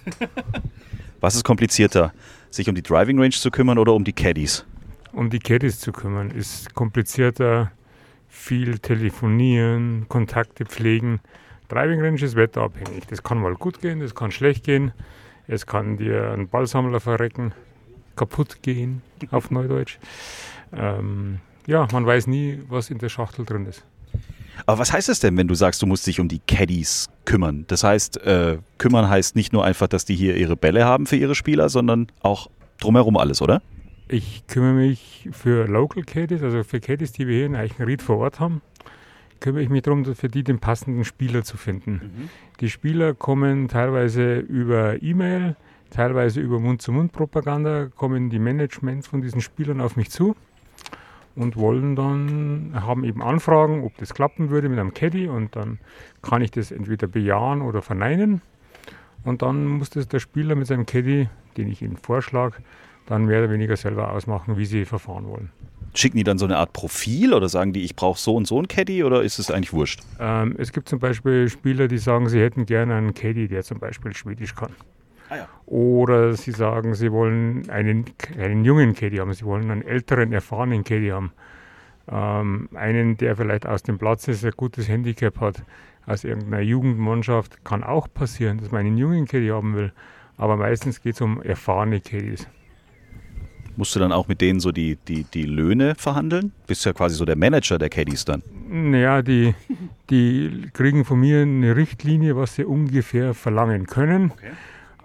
Was 1.21 1.35
ist 1.35 1.43
komplizierter, 1.43 2.13
sich 2.49 2.67
um 2.67 2.75
die 2.75 2.83
Driving 2.83 3.17
Range 3.19 3.31
zu 3.31 3.49
kümmern 3.49 3.77
oder 3.77 3.93
um 3.93 4.03
die 4.03 4.13
Caddies? 4.13 4.65
Um 5.13 5.29
die 5.29 5.39
Caddies 5.39 5.79
zu 5.79 5.91
kümmern 5.91 6.31
ist 6.31 6.75
komplizierter. 6.75 7.71
Viel 8.27 8.79
telefonieren, 8.79 10.07
Kontakte 10.09 10.65
pflegen. 10.65 11.21
Driving 11.69 12.01
Range 12.01 12.21
ist 12.21 12.35
wetterabhängig. 12.35 13.07
Das 13.07 13.23
kann 13.23 13.39
mal 13.39 13.55
gut 13.55 13.79
gehen, 13.81 14.01
das 14.01 14.13
kann 14.13 14.31
schlecht 14.31 14.65
gehen. 14.65 14.91
Es 15.47 15.65
kann 15.65 15.97
dir 15.97 16.31
ein 16.31 16.49
Ballsammler 16.49 16.99
verrecken, 16.99 17.53
kaputt 18.15 18.61
gehen, 18.61 19.01
auf 19.31 19.51
Neudeutsch. 19.51 19.99
Ähm, 20.73 21.39
ja, 21.67 21.88
man 21.91 22.06
weiß 22.06 22.27
nie, 22.27 22.59
was 22.69 22.89
in 22.89 22.97
der 22.97 23.09
Schachtel 23.09 23.45
drin 23.45 23.65
ist. 23.65 23.83
Aber 24.65 24.79
was 24.79 24.94
heißt 24.94 25.09
das 25.09 25.19
denn, 25.19 25.35
wenn 25.38 25.47
du 25.47 25.56
sagst, 25.56 25.81
du 25.81 25.85
musst 25.85 26.07
dich 26.07 26.19
um 26.19 26.27
die 26.27 26.39
Caddies 26.39 27.09
kümmern? 27.25 27.65
Das 27.67 27.83
heißt, 27.83 28.17
äh, 28.25 28.57
kümmern 28.77 29.09
heißt 29.09 29.35
nicht 29.35 29.53
nur 29.53 29.65
einfach, 29.65 29.88
dass 29.88 30.06
die 30.06 30.15
hier 30.15 30.38
ihre 30.38 30.56
Bälle 30.56 30.85
haben 30.85 31.06
für 31.06 31.17
ihre 31.17 31.35
Spieler, 31.35 31.69
sondern 31.69 32.07
auch 32.21 32.50
drumherum 32.79 33.17
alles, 33.17 33.41
oder? 33.41 33.62
Ich 34.07 34.45
kümmere 34.47 34.73
mich 34.73 35.29
für 35.31 35.67
Local 35.67 36.03
Caddies, 36.03 36.41
also 36.44 36.63
für 36.63 36.79
Caddies, 36.79 37.12
die 37.12 37.27
wir 37.27 37.35
hier 37.35 37.45
in 37.47 37.56
Eichenried 37.56 38.01
vor 38.01 38.18
Ort 38.18 38.39
haben, 38.39 38.61
kümmere 39.39 39.63
ich 39.63 39.69
mich 39.69 39.81
darum, 39.81 40.06
für 40.06 40.29
die 40.29 40.44
den 40.44 40.59
passenden 40.59 41.03
Spieler 41.03 41.44
zu 41.44 41.57
finden. 41.57 42.29
Die 42.59 42.69
Spieler 42.69 43.13
kommen 43.13 43.68
teilweise 43.68 44.38
über 44.38 45.01
E-Mail, 45.01 45.56
teilweise 45.89 46.39
über 46.39 46.59
Mund-zu-Mund-Propaganda, 46.59 47.88
kommen 47.95 48.29
die 48.29 48.39
Managements 48.39 49.07
von 49.07 49.21
diesen 49.21 49.41
Spielern 49.41 49.81
auf 49.81 49.95
mich 49.95 50.11
zu 50.11 50.35
und 51.35 51.57
wollen 51.57 51.95
dann, 51.95 52.71
haben 52.75 53.03
eben 53.03 53.21
Anfragen, 53.21 53.83
ob 53.83 53.97
das 53.97 54.13
klappen 54.13 54.49
würde 54.49 54.69
mit 54.69 54.79
einem 54.79 54.93
Caddy 54.93 55.27
und 55.27 55.55
dann 55.55 55.79
kann 56.21 56.41
ich 56.41 56.51
das 56.51 56.71
entweder 56.71 57.07
bejahen 57.07 57.61
oder 57.61 57.81
verneinen. 57.81 58.41
Und 59.23 59.41
dann 59.41 59.65
muss 59.65 59.89
das 59.89 60.07
der 60.07 60.19
Spieler 60.19 60.55
mit 60.55 60.67
seinem 60.67 60.85
Caddy, 60.85 61.27
den 61.57 61.67
ich 61.67 61.81
ihm 61.81 61.97
vorschlage, 61.97 62.57
dann 63.07 63.25
mehr 63.25 63.43
oder 63.43 63.51
weniger 63.51 63.75
selber 63.75 64.11
ausmachen, 64.11 64.57
wie 64.57 64.65
sie 64.65 64.85
verfahren 64.85 65.27
wollen. 65.27 65.51
Schicken 65.93 66.17
die 66.17 66.23
dann 66.23 66.37
so 66.37 66.45
eine 66.45 66.57
Art 66.57 66.73
Profil 66.73 67.33
oder 67.33 67.47
sagen 67.47 67.71
die, 67.71 67.83
ich 67.83 67.95
brauche 67.95 68.19
so 68.19 68.35
und 68.35 68.45
so 68.45 68.59
ein 68.59 68.67
Caddy 68.67 69.03
oder 69.03 69.23
ist 69.23 69.39
es 69.39 69.49
eigentlich 69.49 69.73
wurscht? 69.73 70.01
Ähm, 70.19 70.55
es 70.57 70.73
gibt 70.73 70.89
zum 70.89 70.99
Beispiel 70.99 71.49
Spieler, 71.49 71.87
die 71.87 71.97
sagen, 71.97 72.27
sie 72.27 72.41
hätten 72.41 72.65
gerne 72.65 72.95
einen 72.95 73.13
Caddy, 73.13 73.47
der 73.47 73.63
zum 73.63 73.79
Beispiel 73.79 74.13
Schwedisch 74.13 74.55
kann. 74.55 74.71
Ah 75.30 75.38
ja. 75.38 75.50
Oder 75.66 76.33
sie 76.33 76.51
sagen, 76.51 76.94
sie 76.94 77.12
wollen 77.12 77.69
einen, 77.69 78.06
einen 78.38 78.63
jungen 78.63 78.94
Caddy 78.94 79.18
haben, 79.18 79.33
sie 79.33 79.45
wollen 79.45 79.72
einen 79.72 79.81
älteren, 79.81 80.31
erfahrenen 80.31 80.83
Caddy 80.83 81.10
haben. 81.10 81.31
Ähm, 82.07 82.69
einen, 82.75 83.18
der 83.18 83.36
vielleicht 83.36 83.66
aus 83.66 83.83
dem 83.83 83.98
Platz 83.98 84.27
ist, 84.27 84.45
ein 84.45 84.51
gutes 84.56 84.88
Handicap 84.88 85.39
hat, 85.39 85.63
aus 86.06 86.24
irgendeiner 86.24 86.62
Jugendmannschaft, 86.62 87.66
kann 87.66 87.83
auch 87.83 88.07
passieren, 88.13 88.60
dass 88.60 88.72
man 88.72 88.81
einen 88.86 88.98
jungen 88.98 89.25
Caddy 89.25 89.48
haben 89.48 89.75
will. 89.75 89.92
Aber 90.38 90.57
meistens 90.57 91.01
geht 91.01 91.16
es 91.16 91.22
um 91.22 91.42
erfahrene 91.42 92.01
Caddies. 92.01 92.48
Musst 93.78 93.94
du 93.95 94.00
dann 94.00 94.13
auch 94.13 94.28
mit 94.28 94.39
denen 94.39 94.60
so 94.60 94.71
die, 94.71 94.98
die, 95.07 95.24
die 95.24 95.44
Löhne 95.44 95.95
verhandeln? 95.95 96.54
Bist 96.66 96.86
ja 96.86 96.94
quasi 96.94 97.16
so 97.16 97.25
der 97.25 97.36
Manager 97.36 97.78
der 97.78 97.90
Caddies 97.90 98.23
dann. 98.23 98.42
Naja, 98.69 99.21
die, 99.21 99.54
die 100.09 100.69
kriegen 100.71 101.04
von 101.04 101.19
mir 101.19 101.42
eine 101.42 101.76
Richtlinie, 101.76 102.38
was 102.38 102.56
sie 102.56 102.64
ungefähr 102.64 103.33
verlangen 103.33 103.85
können. 103.85 104.31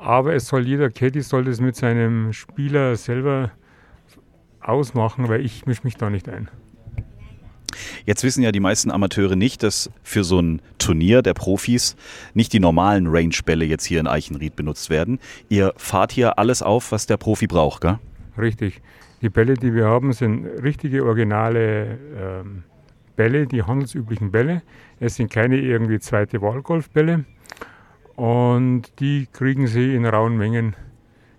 Aber 0.00 0.34
es 0.34 0.46
soll 0.46 0.66
jeder 0.66 0.88
Caddy 0.88 1.20
soll 1.20 1.44
das 1.44 1.60
mit 1.60 1.76
seinem 1.76 2.32
Spieler 2.32 2.96
selber 2.96 3.50
ausmachen, 4.60 5.28
weil 5.28 5.44
ich 5.44 5.66
mische 5.66 5.82
mich 5.84 5.96
da 5.96 6.08
nicht 6.08 6.28
ein. 6.28 6.48
Jetzt 8.06 8.24
wissen 8.24 8.42
ja 8.42 8.50
die 8.50 8.60
meisten 8.60 8.90
Amateure 8.90 9.36
nicht, 9.36 9.62
dass 9.62 9.90
für 10.02 10.24
so 10.24 10.40
ein 10.40 10.62
Turnier 10.78 11.20
der 11.20 11.34
Profis 11.34 11.96
nicht 12.32 12.52
die 12.54 12.60
normalen 12.60 13.06
Range-Bälle 13.08 13.66
jetzt 13.66 13.84
hier 13.84 14.00
in 14.00 14.06
Eichenried 14.06 14.56
benutzt 14.56 14.88
werden. 14.88 15.18
Ihr 15.50 15.74
fahrt 15.76 16.12
hier 16.12 16.38
alles 16.38 16.62
auf, 16.62 16.92
was 16.92 17.06
der 17.06 17.18
Profi 17.18 17.46
braucht, 17.46 17.82
gell? 17.82 17.98
Richtig. 18.38 18.80
Die 19.20 19.28
Bälle, 19.28 19.54
die 19.54 19.74
wir 19.74 19.84
haben, 19.84 20.14
sind 20.14 20.46
richtige, 20.62 21.04
originale 21.04 21.98
ähm, 22.18 22.62
Bälle, 23.16 23.46
die 23.46 23.62
handelsüblichen 23.62 24.30
Bälle. 24.30 24.62
Es 24.98 25.16
sind 25.16 25.30
keine 25.30 25.58
irgendwie 25.58 26.00
zweite 26.00 26.40
Wahlgolfbälle. 26.40 27.26
Und 28.16 29.00
die 29.00 29.26
kriegen 29.32 29.66
Sie 29.66 29.94
in 29.94 30.04
rauen 30.04 30.36
Mengen. 30.36 30.76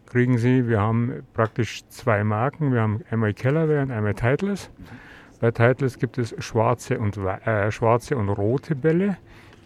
Kriegen 0.08 0.38
Sie, 0.38 0.68
wir 0.68 0.82
haben 0.82 1.24
praktisch 1.34 1.84
zwei 1.90 2.24
Marken. 2.24 2.74
Wir 2.74 2.82
haben 2.82 3.02
einmal 3.10 3.34
Kellerware 3.34 3.82
und 3.82 3.92
einmal 3.92 4.14
Titleist. 4.14 4.72
Bei 5.40 5.52
Titleist 5.52 6.00
gibt 6.00 6.18
es 6.18 6.36
schwarze 6.40 7.00
und, 7.00 7.18
äh, 7.18 7.72
schwarze 7.72 8.18
und 8.18 8.30
rote 8.30 8.76
Bälle, 8.76 9.18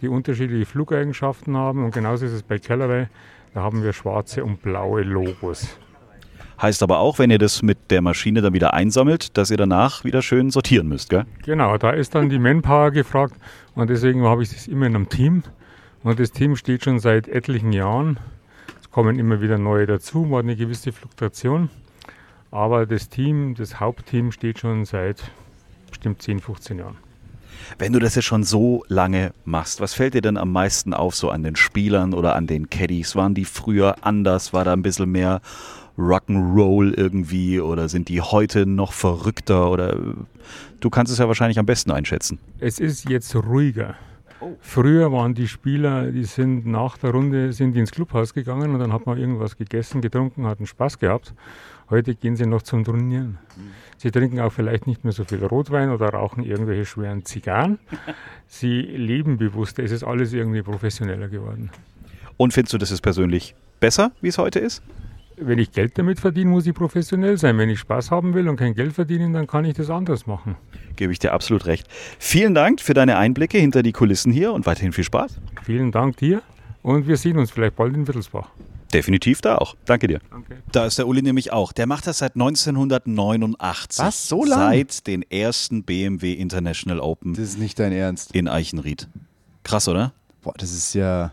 die 0.02 0.08
unterschiedliche 0.08 0.66
Flugeigenschaften 0.66 1.56
haben. 1.56 1.84
Und 1.84 1.92
genauso 1.92 2.26
ist 2.26 2.32
es 2.32 2.42
bei 2.42 2.58
Kellerware. 2.58 3.08
Da 3.54 3.62
haben 3.62 3.82
wir 3.82 3.92
schwarze 3.92 4.44
und 4.44 4.62
blaue 4.62 5.02
Logos. 5.02 5.78
Heißt 6.60 6.82
aber 6.82 7.00
auch, 7.00 7.18
wenn 7.18 7.30
ihr 7.30 7.38
das 7.38 7.62
mit 7.62 7.90
der 7.90 8.00
Maschine 8.00 8.40
dann 8.40 8.54
wieder 8.54 8.72
einsammelt, 8.72 9.36
dass 9.36 9.50
ihr 9.50 9.58
danach 9.58 10.04
wieder 10.04 10.22
schön 10.22 10.50
sortieren 10.50 10.88
müsst, 10.88 11.10
gell? 11.10 11.24
Genau, 11.44 11.76
da 11.76 11.90
ist 11.90 12.14
dann 12.14 12.30
die 12.30 12.38
Manpower 12.38 12.90
gefragt 12.90 13.34
und 13.74 13.90
deswegen 13.90 14.22
habe 14.24 14.42
ich 14.42 14.50
das 14.50 14.66
immer 14.66 14.86
in 14.86 14.94
einem 14.94 15.08
Team. 15.08 15.42
Und 16.06 16.20
das 16.20 16.30
Team 16.30 16.54
steht 16.54 16.84
schon 16.84 17.00
seit 17.00 17.26
etlichen 17.26 17.72
Jahren. 17.72 18.20
Es 18.80 18.92
kommen 18.92 19.18
immer 19.18 19.40
wieder 19.40 19.58
neue 19.58 19.86
dazu, 19.86 20.20
man 20.20 20.34
hat 20.34 20.44
eine 20.44 20.54
gewisse 20.54 20.92
Fluktuation. 20.92 21.68
Aber 22.52 22.86
das 22.86 23.08
Team, 23.08 23.56
das 23.56 23.80
Hauptteam 23.80 24.30
steht 24.30 24.60
schon 24.60 24.84
seit 24.84 25.32
bestimmt 25.88 26.22
10, 26.22 26.38
15 26.38 26.78
Jahren. 26.78 26.96
Wenn 27.76 27.92
du 27.92 27.98
das 27.98 28.14
jetzt 28.14 28.26
schon 28.26 28.44
so 28.44 28.84
lange 28.86 29.32
machst, 29.44 29.80
was 29.80 29.94
fällt 29.94 30.14
dir 30.14 30.20
denn 30.20 30.36
am 30.36 30.52
meisten 30.52 30.94
auf 30.94 31.16
so 31.16 31.28
an 31.28 31.42
den 31.42 31.56
Spielern 31.56 32.14
oder 32.14 32.36
an 32.36 32.46
den 32.46 32.70
Caddies? 32.70 33.16
Waren 33.16 33.34
die 33.34 33.44
früher 33.44 33.96
anders? 34.02 34.52
War 34.52 34.64
da 34.64 34.74
ein 34.74 34.82
bisschen 34.82 35.10
mehr 35.10 35.40
Rock'n'Roll 35.98 36.94
irgendwie 36.96 37.58
oder 37.58 37.88
sind 37.88 38.08
die 38.08 38.20
heute 38.20 38.64
noch 38.64 38.92
verrückter 38.92 39.72
oder 39.72 39.98
du 40.78 40.88
kannst 40.88 41.12
es 41.12 41.18
ja 41.18 41.26
wahrscheinlich 41.26 41.58
am 41.58 41.66
besten 41.66 41.90
einschätzen. 41.90 42.38
Es 42.60 42.78
ist 42.78 43.08
jetzt 43.08 43.34
ruhiger. 43.34 43.96
Früher 44.60 45.12
waren 45.12 45.34
die 45.34 45.48
Spieler, 45.48 46.10
die 46.10 46.24
sind 46.24 46.66
nach 46.66 46.98
der 46.98 47.10
Runde 47.10 47.52
sind 47.52 47.72
die 47.74 47.80
ins 47.80 47.90
Clubhaus 47.90 48.34
gegangen 48.34 48.72
und 48.72 48.80
dann 48.80 48.92
hat 48.92 49.06
man 49.06 49.18
irgendwas 49.18 49.56
gegessen, 49.56 50.00
getrunken, 50.00 50.46
hatten 50.46 50.66
Spaß 50.66 50.98
gehabt. 50.98 51.34
Heute 51.88 52.14
gehen 52.14 52.36
sie 52.36 52.46
noch 52.46 52.62
zum 52.62 52.84
Trainieren. 52.84 53.38
Sie 53.96 54.10
trinken 54.10 54.40
auch 54.40 54.52
vielleicht 54.52 54.86
nicht 54.86 55.04
mehr 55.04 55.12
so 55.12 55.24
viel 55.24 55.44
Rotwein 55.44 55.90
oder 55.90 56.08
rauchen 56.08 56.42
irgendwelche 56.42 56.84
schweren 56.84 57.24
Zigarren. 57.24 57.78
Sie 58.48 58.80
leben 58.80 59.38
bewusster. 59.38 59.84
Es 59.84 59.92
ist 59.92 60.02
alles 60.02 60.32
irgendwie 60.32 60.62
professioneller 60.62 61.28
geworden. 61.28 61.70
Und 62.36 62.52
findest 62.52 62.74
du, 62.74 62.78
das 62.78 62.90
ist 62.90 63.02
persönlich 63.02 63.54
besser, 63.78 64.10
wie 64.20 64.28
es 64.28 64.38
heute 64.38 64.58
ist? 64.58 64.82
Wenn 65.38 65.58
ich 65.58 65.70
Geld 65.72 65.98
damit 65.98 66.18
verdiene, 66.18 66.50
muss 66.50 66.66
ich 66.66 66.74
professionell 66.74 67.36
sein. 67.36 67.58
Wenn 67.58 67.68
ich 67.68 67.78
Spaß 67.80 68.10
haben 68.10 68.32
will 68.34 68.48
und 68.48 68.56
kein 68.56 68.74
Geld 68.74 68.94
verdienen, 68.94 69.32
dann 69.34 69.46
kann 69.46 69.64
ich 69.66 69.74
das 69.74 69.90
anders 69.90 70.26
machen. 70.26 70.56
Gebe 70.96 71.12
ich 71.12 71.18
dir 71.18 71.32
absolut 71.34 71.66
recht. 71.66 71.86
Vielen 72.18 72.54
Dank 72.54 72.80
für 72.80 72.94
deine 72.94 73.18
Einblicke 73.18 73.58
hinter 73.58 73.82
die 73.82 73.92
Kulissen 73.92 74.32
hier 74.32 74.52
und 74.54 74.64
weiterhin 74.64 74.92
viel 74.92 75.04
Spaß. 75.04 75.38
Vielen 75.62 75.92
Dank 75.92 76.16
dir 76.16 76.40
und 76.82 77.06
wir 77.06 77.16
sehen 77.18 77.38
uns 77.38 77.50
vielleicht 77.50 77.76
bald 77.76 77.94
in 77.94 78.08
Wittelsbach. 78.08 78.48
Definitiv 78.94 79.40
da 79.42 79.56
auch. 79.58 79.76
Danke 79.84 80.06
dir. 80.06 80.20
Danke. 80.30 80.56
Da 80.72 80.86
ist 80.86 80.96
der 80.96 81.06
Uli 81.08 81.20
nämlich 81.20 81.52
auch. 81.52 81.72
Der 81.72 81.86
macht 81.86 82.06
das 82.06 82.18
seit 82.18 82.34
1989. 82.36 84.04
Was? 84.04 84.28
So 84.28 84.44
lang? 84.44 84.70
Seit 84.72 85.06
den 85.06 85.22
ersten 85.30 85.82
BMW 85.82 86.32
International 86.32 87.00
Open 87.00 87.34
Das 87.34 87.44
ist 87.44 87.58
nicht 87.58 87.78
dein 87.78 87.92
Ernst. 87.92 88.34
in 88.34 88.48
Eichenried. 88.48 89.08
Krass, 89.64 89.88
oder? 89.88 90.12
Boah, 90.42 90.54
das 90.56 90.72
ist 90.72 90.94
ja. 90.94 91.32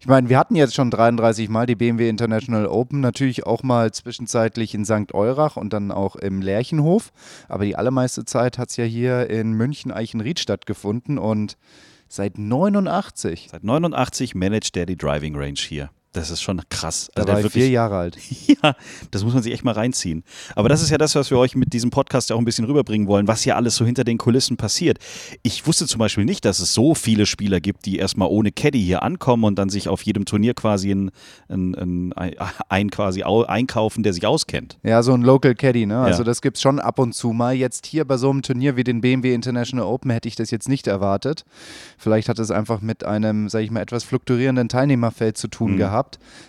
Ich 0.00 0.06
meine, 0.06 0.28
wir 0.28 0.38
hatten 0.38 0.54
jetzt 0.54 0.76
schon 0.76 0.92
33 0.92 1.48
Mal 1.48 1.66
die 1.66 1.74
BMW 1.74 2.08
International 2.08 2.68
Open, 2.68 3.00
natürlich 3.00 3.46
auch 3.46 3.64
mal 3.64 3.90
zwischenzeitlich 3.92 4.72
in 4.72 4.84
St. 4.84 5.12
Eurach 5.12 5.56
und 5.56 5.72
dann 5.72 5.90
auch 5.90 6.14
im 6.14 6.40
Lerchenhof. 6.40 7.10
Aber 7.48 7.64
die 7.64 7.74
allermeiste 7.74 8.24
Zeit 8.24 8.58
hat 8.58 8.70
es 8.70 8.76
ja 8.76 8.84
hier 8.84 9.28
in 9.28 9.54
München-Eichenried 9.54 10.38
stattgefunden 10.38 11.18
und 11.18 11.56
seit 12.06 12.38
89. 12.38 13.48
Seit 13.50 13.64
89 13.64 14.36
managt 14.36 14.76
der 14.76 14.86
die 14.86 14.96
Driving 14.96 15.34
Range 15.34 15.58
hier. 15.58 15.90
Das 16.14 16.30
ist 16.30 16.40
schon 16.40 16.60
krass. 16.70 17.10
Da 17.14 17.22
Also 17.22 17.26
der 17.26 17.34
war 17.42 17.44
ich 17.46 17.52
vier 17.52 17.68
Jahre 17.68 17.96
alt. 17.96 18.18
Ja, 18.62 18.74
das 19.10 19.22
muss 19.24 19.34
man 19.34 19.42
sich 19.42 19.52
echt 19.52 19.62
mal 19.62 19.72
reinziehen. 19.72 20.24
Aber 20.56 20.68
das 20.70 20.82
ist 20.82 20.88
ja 20.90 20.96
das, 20.98 21.14
was 21.14 21.30
wir 21.30 21.38
euch 21.38 21.54
mit 21.54 21.72
diesem 21.74 21.90
Podcast 21.90 22.30
ja 22.30 22.34
auch 22.36 22.40
ein 22.40 22.44
bisschen 22.46 22.64
rüberbringen 22.64 23.06
wollen, 23.06 23.28
was 23.28 23.42
hier 23.42 23.56
alles 23.56 23.76
so 23.76 23.84
hinter 23.84 24.02
den 24.04 24.16
Kulissen 24.18 24.56
passiert. 24.56 24.98
Ich 25.42 25.66
wusste 25.66 25.86
zum 25.86 25.98
Beispiel 25.98 26.24
nicht, 26.24 26.44
dass 26.46 26.58
es 26.60 26.72
so 26.74 26.94
viele 26.94 27.26
Spieler 27.26 27.60
gibt, 27.60 27.84
die 27.84 27.98
erstmal 27.98 28.28
ohne 28.30 28.50
Caddy 28.52 28.82
hier 28.82 29.02
ankommen 29.02 29.44
und 29.44 29.56
dann 29.58 29.68
sich 29.68 29.88
auf 29.88 30.02
jedem 30.02 30.24
Turnier 30.24 30.54
quasi 30.54 30.90
ein, 30.90 31.10
ein, 31.48 31.74
ein, 31.74 32.14
ein 32.68 32.90
quasi 32.90 33.22
au- 33.22 33.44
einkaufen, 33.44 34.02
der 34.02 34.12
sich 34.14 34.26
auskennt. 34.26 34.78
Ja, 34.82 35.02
so 35.02 35.12
ein 35.12 35.22
Local 35.22 35.54
Caddy, 35.54 35.84
ne? 35.86 35.98
Also 36.00 36.22
Ja. 36.22 36.24
das 36.24 36.40
gibt 36.40 36.56
es 36.56 36.62
schon 36.62 36.80
ab 36.80 36.98
und 36.98 37.14
zu 37.14 37.32
mal. 37.32 37.54
Jetzt 37.54 37.86
hier 37.86 38.04
bei 38.06 38.16
so 38.16 38.30
einem 38.30 38.42
Turnier 38.42 38.76
wie 38.76 38.82
den 38.84 39.02
BMW 39.02 39.34
International 39.34 39.84
Open 39.86 40.10
hätte 40.10 40.26
ich 40.26 40.36
das 40.36 40.50
jetzt 40.50 40.68
nicht 40.68 40.86
erwartet. 40.86 41.44
Vielleicht 41.98 42.28
hat 42.30 42.38
es 42.38 42.50
einfach 42.50 42.80
mit 42.80 43.04
einem, 43.04 43.48
sage 43.50 43.64
ich 43.66 43.70
mal, 43.70 43.82
etwas 43.82 44.04
fluktuierenden 44.04 44.68
Teilnehmerfeld 44.70 45.36
zu 45.36 45.48
tun 45.48 45.76
gehabt, 45.76 45.97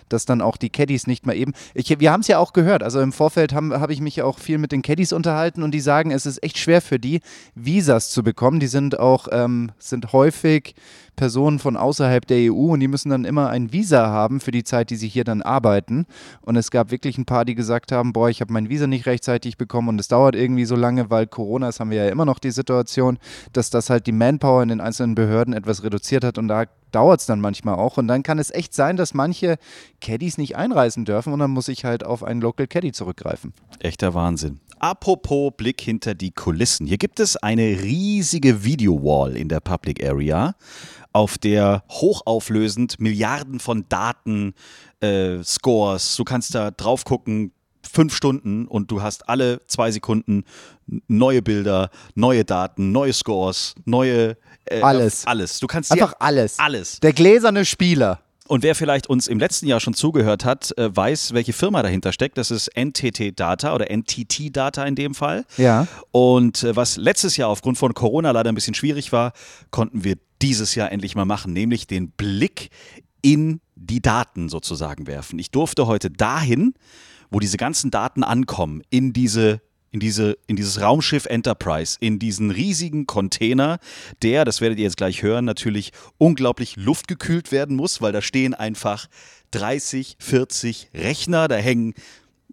dass 0.08 0.24
dann 0.24 0.40
auch 0.40 0.56
die 0.56 0.70
Caddies 0.70 1.06
nicht 1.06 1.26
mehr 1.26 1.36
eben. 1.36 1.52
Ich, 1.74 1.98
wir 1.98 2.12
haben 2.12 2.20
es 2.20 2.28
ja 2.28 2.38
auch 2.38 2.52
gehört. 2.52 2.82
Also 2.82 3.00
im 3.00 3.12
Vorfeld 3.12 3.52
habe 3.52 3.80
hab 3.80 3.90
ich 3.90 4.00
mich 4.00 4.22
auch 4.22 4.38
viel 4.38 4.58
mit 4.58 4.72
den 4.72 4.82
Caddies 4.82 5.12
unterhalten 5.12 5.62
und 5.62 5.72
die 5.72 5.80
sagen, 5.80 6.10
es 6.10 6.26
ist 6.26 6.42
echt 6.42 6.58
schwer 6.58 6.80
für 6.80 6.98
die, 6.98 7.20
Visas 7.54 8.10
zu 8.10 8.22
bekommen. 8.22 8.60
Die 8.60 8.66
sind 8.66 8.98
auch 8.98 9.28
ähm, 9.30 9.72
sind 9.78 10.12
häufig 10.12 10.74
Personen 11.20 11.58
von 11.58 11.76
außerhalb 11.76 12.26
der 12.26 12.50
EU 12.50 12.72
und 12.72 12.80
die 12.80 12.88
müssen 12.88 13.10
dann 13.10 13.26
immer 13.26 13.50
ein 13.50 13.74
Visa 13.74 14.06
haben 14.08 14.40
für 14.40 14.52
die 14.52 14.64
Zeit, 14.64 14.88
die 14.88 14.96
sie 14.96 15.06
hier 15.06 15.24
dann 15.24 15.42
arbeiten. 15.42 16.06
Und 16.40 16.56
es 16.56 16.70
gab 16.70 16.90
wirklich 16.90 17.18
ein 17.18 17.26
paar, 17.26 17.44
die 17.44 17.54
gesagt 17.54 17.92
haben, 17.92 18.14
boah, 18.14 18.30
ich 18.30 18.40
habe 18.40 18.54
mein 18.54 18.70
Visa 18.70 18.86
nicht 18.86 19.04
rechtzeitig 19.04 19.58
bekommen 19.58 19.88
und 19.90 20.00
es 20.00 20.08
dauert 20.08 20.34
irgendwie 20.34 20.64
so 20.64 20.76
lange, 20.76 21.10
weil 21.10 21.26
Corona, 21.26 21.66
das 21.66 21.78
haben 21.78 21.90
wir 21.90 22.04
ja 22.04 22.10
immer 22.10 22.24
noch 22.24 22.38
die 22.38 22.50
Situation, 22.50 23.18
dass 23.52 23.68
das 23.68 23.90
halt 23.90 24.06
die 24.06 24.12
Manpower 24.12 24.62
in 24.62 24.70
den 24.70 24.80
einzelnen 24.80 25.14
Behörden 25.14 25.52
etwas 25.52 25.82
reduziert 25.82 26.24
hat 26.24 26.38
und 26.38 26.48
da 26.48 26.64
dauert 26.90 27.20
es 27.20 27.26
dann 27.26 27.40
manchmal 27.40 27.76
auch. 27.76 27.96
Und 27.96 28.08
dann 28.08 28.22
kann 28.22 28.38
es 28.38 28.50
echt 28.50 28.74
sein, 28.74 28.96
dass 28.96 29.14
manche 29.14 29.56
Caddies 30.00 30.38
nicht 30.38 30.56
einreisen 30.56 31.04
dürfen 31.04 31.32
und 31.32 31.38
dann 31.38 31.50
muss 31.50 31.68
ich 31.68 31.84
halt 31.84 32.04
auf 32.04 32.22
einen 32.24 32.40
Local 32.40 32.66
Caddy 32.66 32.92
zurückgreifen. 32.92 33.52
Echter 33.78 34.14
Wahnsinn. 34.14 34.60
Apropos 34.78 35.52
Blick 35.56 35.80
hinter 35.80 36.14
die 36.14 36.30
Kulissen. 36.30 36.86
Hier 36.86 36.96
gibt 36.96 37.20
es 37.20 37.36
eine 37.36 37.82
riesige 37.82 38.64
Video-Wall 38.64 39.36
in 39.36 39.48
der 39.48 39.60
Public 39.60 40.02
Area, 40.02 40.54
auf 41.12 41.36
der 41.36 41.84
hochauflösend 41.90 42.98
Milliarden 42.98 43.60
von 43.60 43.84
Daten, 43.88 44.54
äh, 45.00 45.42
Scores, 45.42 46.16
du 46.16 46.24
kannst 46.24 46.54
da 46.54 46.70
drauf 46.70 47.04
gucken, 47.04 47.52
fünf 47.90 48.14
Stunden 48.14 48.66
und 48.66 48.90
du 48.90 49.02
hast 49.02 49.28
alle 49.28 49.60
zwei 49.66 49.90
Sekunden 49.90 50.44
neue 51.08 51.42
Bilder, 51.42 51.90
neue 52.14 52.44
Daten, 52.44 52.92
neue 52.92 53.12
Scores, 53.12 53.74
neue 53.84 54.36
äh, 54.66 54.80
Alles. 54.82 55.26
Alles. 55.26 55.58
Du 55.60 55.66
kannst 55.66 55.92
Einfach 55.92 56.14
alles. 56.18 56.58
alles. 56.58 57.00
Der 57.00 57.12
gläserne 57.12 57.64
Spieler. 57.64 58.20
Und 58.46 58.64
wer 58.64 58.74
vielleicht 58.74 59.06
uns 59.06 59.28
im 59.28 59.38
letzten 59.38 59.68
Jahr 59.68 59.78
schon 59.78 59.94
zugehört 59.94 60.44
hat, 60.44 60.76
äh, 60.76 60.94
weiß, 60.94 61.34
welche 61.34 61.52
Firma 61.52 61.82
dahinter 61.84 62.12
steckt. 62.12 62.36
Das 62.36 62.50
ist 62.50 62.68
NTT 62.76 63.38
Data 63.38 63.72
oder 63.74 63.86
NTT 63.88 64.50
Data 64.56 64.84
in 64.84 64.96
dem 64.96 65.14
Fall. 65.14 65.44
Ja. 65.56 65.86
Und 66.10 66.64
äh, 66.64 66.74
was 66.74 66.96
letztes 66.96 67.36
Jahr 67.36 67.48
aufgrund 67.48 67.78
von 67.78 67.94
Corona 67.94 68.32
leider 68.32 68.48
ein 68.48 68.56
bisschen 68.56 68.74
schwierig 68.74 69.12
war, 69.12 69.34
konnten 69.70 70.02
wir 70.02 70.16
dieses 70.42 70.74
Jahr 70.74 70.90
endlich 70.90 71.14
mal 71.14 71.26
machen, 71.26 71.52
nämlich 71.52 71.86
den 71.86 72.10
Blick 72.10 72.70
in 73.22 73.60
die 73.76 74.02
Daten 74.02 74.48
sozusagen 74.48 75.06
werfen. 75.06 75.38
Ich 75.38 75.52
durfte 75.52 75.86
heute 75.86 76.10
dahin, 76.10 76.74
wo 77.30 77.40
diese 77.40 77.56
ganzen 77.56 77.90
Daten 77.90 78.22
ankommen, 78.24 78.82
in 78.90 79.12
diese 79.12 79.60
in, 79.92 79.98
diese, 79.98 80.38
in 80.46 80.54
dieses 80.54 80.80
Raumschiff 80.80 81.26
Enterprise, 81.26 81.96
in 81.98 82.20
diesen 82.20 82.52
riesigen 82.52 83.06
Container, 83.06 83.80
der, 84.22 84.44
das 84.44 84.60
werdet 84.60 84.78
ihr 84.78 84.84
jetzt 84.84 84.96
gleich 84.98 85.24
hören, 85.24 85.44
natürlich 85.44 85.90
unglaublich 86.16 86.76
luftgekühlt 86.76 87.50
werden 87.50 87.74
muss, 87.74 88.00
weil 88.00 88.12
da 88.12 88.22
stehen 88.22 88.54
einfach 88.54 89.08
30, 89.50 90.14
40 90.20 90.90
Rechner, 90.94 91.48
da 91.48 91.56
hängen 91.56 91.94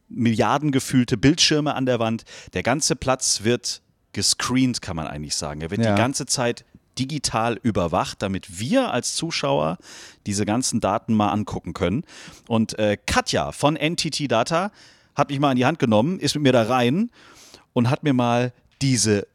milliardengefühlte 0.10 1.15
Bildschirme 1.17 1.75
an 1.75 1.86
der 1.86 2.00
Wand. 2.00 2.24
Der 2.53 2.63
ganze 2.63 2.96
Platz 2.96 3.43
wird 3.43 3.81
gescreent, 4.13 4.81
kann 4.81 4.96
man 4.96 5.05
eigentlich 5.07 5.36
sagen. 5.36 5.62
Er 5.62 5.69
wird 5.69 5.84
Ja. 5.84 5.93
die 5.93 6.01
ganze 6.01 6.25
Zeit 6.25 6.65
digital 6.98 7.60
überwacht, 7.62 8.22
damit 8.22 8.60
wir 8.60 8.92
als 8.92 9.16
Zuschauer 9.16 9.77
diese 10.25 10.46
ganzen 10.46 10.80
Daten 10.80 11.13
mal 11.13 11.30
angucken 11.30 11.74
können. 11.74 12.04
Und 12.48 12.77
äh, 12.80 12.98
Katja 13.06 13.51
von 13.51 13.75
NTT 13.75 14.32
Data 14.32 14.72
hat 15.16 15.30
mich 15.30 15.39
mal 15.39 15.51
in 15.51 15.58
die 15.58 15.66
Hand 15.66 15.80
genommen, 15.80 16.20
ist 16.20 16.36
mit 16.36 16.44
mir 16.44 16.54
da 16.54 16.63
rein 16.63 17.10
und 17.74 17.89
hat 17.89 18.04
mir 18.04 18.13
mal 18.13 18.54
diese 18.82 19.27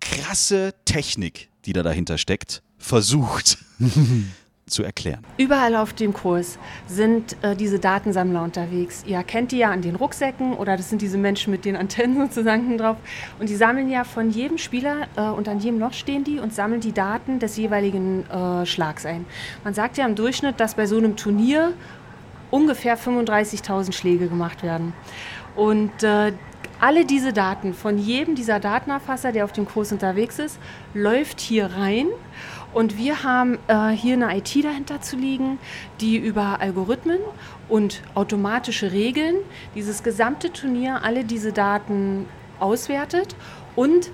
krasse 0.00 0.74
Technik, 0.84 1.48
die 1.64 1.72
da 1.72 1.82
dahinter 1.82 2.18
steckt, 2.18 2.62
versucht 2.78 3.58
zu 4.70 4.82
erklären. 4.82 5.20
Überall 5.36 5.76
auf 5.76 5.92
dem 5.92 6.12
Kurs 6.12 6.58
sind 6.86 7.36
äh, 7.42 7.54
diese 7.54 7.78
Datensammler 7.78 8.42
unterwegs. 8.42 9.04
Ihr 9.06 9.22
kennt 9.22 9.52
die 9.52 9.58
ja 9.58 9.70
an 9.70 9.82
den 9.82 9.96
Rucksäcken 9.96 10.54
oder 10.54 10.76
das 10.76 10.88
sind 10.88 11.02
diese 11.02 11.18
Menschen 11.18 11.50
mit 11.50 11.64
den 11.64 11.76
Antennen 11.76 12.16
sozusagen 12.28 12.78
drauf. 12.78 12.96
Und 13.38 13.48
die 13.48 13.56
sammeln 13.56 13.90
ja 13.90 14.04
von 14.04 14.30
jedem 14.30 14.58
Spieler 14.58 15.08
äh, 15.16 15.22
und 15.22 15.48
an 15.48 15.58
jedem 15.58 15.78
Loch 15.78 15.92
stehen 15.92 16.24
die 16.24 16.38
und 16.38 16.54
sammeln 16.54 16.80
die 16.80 16.92
Daten 16.92 17.38
des 17.38 17.56
jeweiligen 17.56 18.24
äh, 18.30 18.66
Schlags 18.66 19.04
ein. 19.06 19.26
Man 19.64 19.74
sagt 19.74 19.98
ja 19.98 20.06
im 20.06 20.14
Durchschnitt, 20.14 20.60
dass 20.60 20.74
bei 20.74 20.86
so 20.86 20.96
einem 20.96 21.16
Turnier 21.16 21.72
ungefähr 22.50 22.98
35.000 22.98 23.92
Schläge 23.92 24.28
gemacht 24.28 24.62
werden. 24.62 24.92
Und 25.56 26.02
äh, 26.02 26.32
alle 26.80 27.04
diese 27.04 27.32
Daten 27.32 27.74
von 27.74 27.98
jedem 27.98 28.34
dieser 28.34 28.58
Datenerfasser, 28.58 29.32
der 29.32 29.44
auf 29.44 29.52
dem 29.52 29.66
Kurs 29.66 29.92
unterwegs 29.92 30.38
ist, 30.38 30.58
läuft 30.94 31.40
hier 31.40 31.66
rein. 31.66 32.06
Und 32.72 32.96
wir 32.96 33.24
haben 33.24 33.58
äh, 33.66 33.88
hier 33.90 34.14
eine 34.14 34.36
IT 34.38 34.64
dahinter 34.64 35.00
zu 35.00 35.16
liegen, 35.16 35.58
die 36.00 36.16
über 36.16 36.60
Algorithmen 36.60 37.18
und 37.68 38.02
automatische 38.14 38.92
Regeln 38.92 39.36
dieses 39.74 40.02
gesamte 40.02 40.52
Turnier 40.52 41.00
alle 41.02 41.24
diese 41.24 41.52
Daten 41.52 42.26
auswertet 42.60 43.34
und 43.74 44.10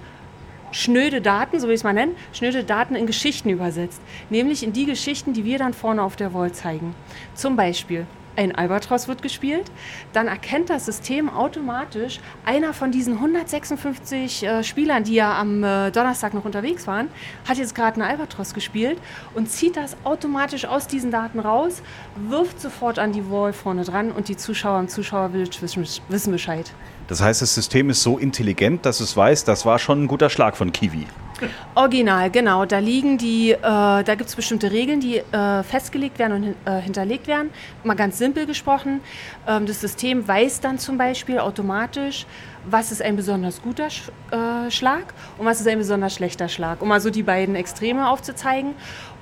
schnöde 0.72 1.20
Daten, 1.20 1.60
so 1.60 1.68
wie 1.68 1.72
ich 1.72 1.80
es 1.80 1.84
mal 1.84 1.92
nenne, 1.92 2.12
schnöde 2.32 2.64
Daten 2.64 2.94
in 2.94 3.06
Geschichten 3.06 3.50
übersetzt. 3.50 4.00
Nämlich 4.30 4.62
in 4.62 4.72
die 4.72 4.86
Geschichten, 4.86 5.32
die 5.32 5.44
wir 5.44 5.58
dann 5.58 5.74
vorne 5.74 6.02
auf 6.02 6.16
der 6.16 6.32
Wall 6.32 6.52
zeigen. 6.52 6.94
Zum 7.34 7.56
Beispiel, 7.56 8.06
ein 8.36 8.54
Albatros 8.54 9.08
wird 9.08 9.22
gespielt, 9.22 9.70
dann 10.12 10.28
erkennt 10.28 10.70
das 10.70 10.86
System 10.86 11.28
automatisch, 11.28 12.20
einer 12.44 12.72
von 12.72 12.90
diesen 12.90 13.14
156 13.14 14.42
äh, 14.42 14.62
Spielern, 14.62 15.04
die 15.04 15.14
ja 15.14 15.38
am 15.38 15.64
äh, 15.64 15.90
Donnerstag 15.90 16.34
noch 16.34 16.44
unterwegs 16.44 16.86
waren, 16.86 17.08
hat 17.48 17.58
jetzt 17.58 17.74
gerade 17.74 18.00
einen 18.00 18.10
Albatros 18.10 18.54
gespielt 18.54 18.98
und 19.34 19.50
zieht 19.50 19.76
das 19.76 19.96
automatisch 20.04 20.64
aus 20.64 20.86
diesen 20.86 21.10
Daten 21.10 21.40
raus, 21.40 21.82
wirft 22.28 22.60
sofort 22.60 22.98
an 22.98 23.12
die 23.12 23.30
Wall 23.30 23.52
vorne 23.52 23.84
dran 23.84 24.12
und 24.12 24.28
die 24.28 24.36
Zuschauer 24.36 24.80
im 24.80 24.88
Zuschauerbild 24.88 25.60
wissen, 25.62 25.86
wissen 26.08 26.32
Bescheid. 26.32 26.72
Das 27.08 27.22
heißt, 27.22 27.42
das 27.42 27.54
System 27.54 27.90
ist 27.90 28.02
so 28.02 28.18
intelligent, 28.18 28.84
dass 28.84 29.00
es 29.00 29.16
weiß, 29.16 29.44
das 29.44 29.64
war 29.64 29.78
schon 29.78 30.04
ein 30.04 30.06
guter 30.08 30.30
Schlag 30.30 30.56
von 30.56 30.72
Kiwi. 30.72 31.06
Original, 31.74 32.30
genau. 32.30 32.64
Da 32.64 32.78
liegen 32.78 33.18
die, 33.18 33.52
äh, 33.52 33.58
da 33.60 34.14
gibt 34.16 34.30
es 34.30 34.36
bestimmte 34.36 34.70
Regeln, 34.72 35.00
die 35.00 35.18
äh, 35.18 35.62
festgelegt 35.62 36.18
werden 36.18 36.32
und 36.32 36.72
äh, 36.72 36.80
hinterlegt 36.80 37.26
werden. 37.26 37.50
Mal 37.84 37.94
ganz 37.94 38.18
simpel 38.18 38.46
gesprochen. 38.46 39.00
Ähm, 39.46 39.66
das 39.66 39.80
System 39.80 40.26
weiß 40.26 40.60
dann 40.60 40.78
zum 40.78 40.96
Beispiel 40.96 41.38
automatisch, 41.38 42.26
was 42.64 42.90
ist 42.90 43.02
ein 43.02 43.16
besonders 43.16 43.62
guter 43.62 43.90
Sch 43.90 44.10
äh, 44.30 44.70
Schlag 44.70 45.14
und 45.38 45.46
was 45.46 45.60
ist 45.60 45.68
ein 45.68 45.78
besonders 45.78 46.14
schlechter 46.14 46.48
Schlag, 46.48 46.82
um 46.82 46.88
mal 46.88 47.00
so 47.00 47.10
die 47.10 47.22
beiden 47.22 47.54
Extreme 47.54 48.08
aufzuzeigen. 48.08 48.74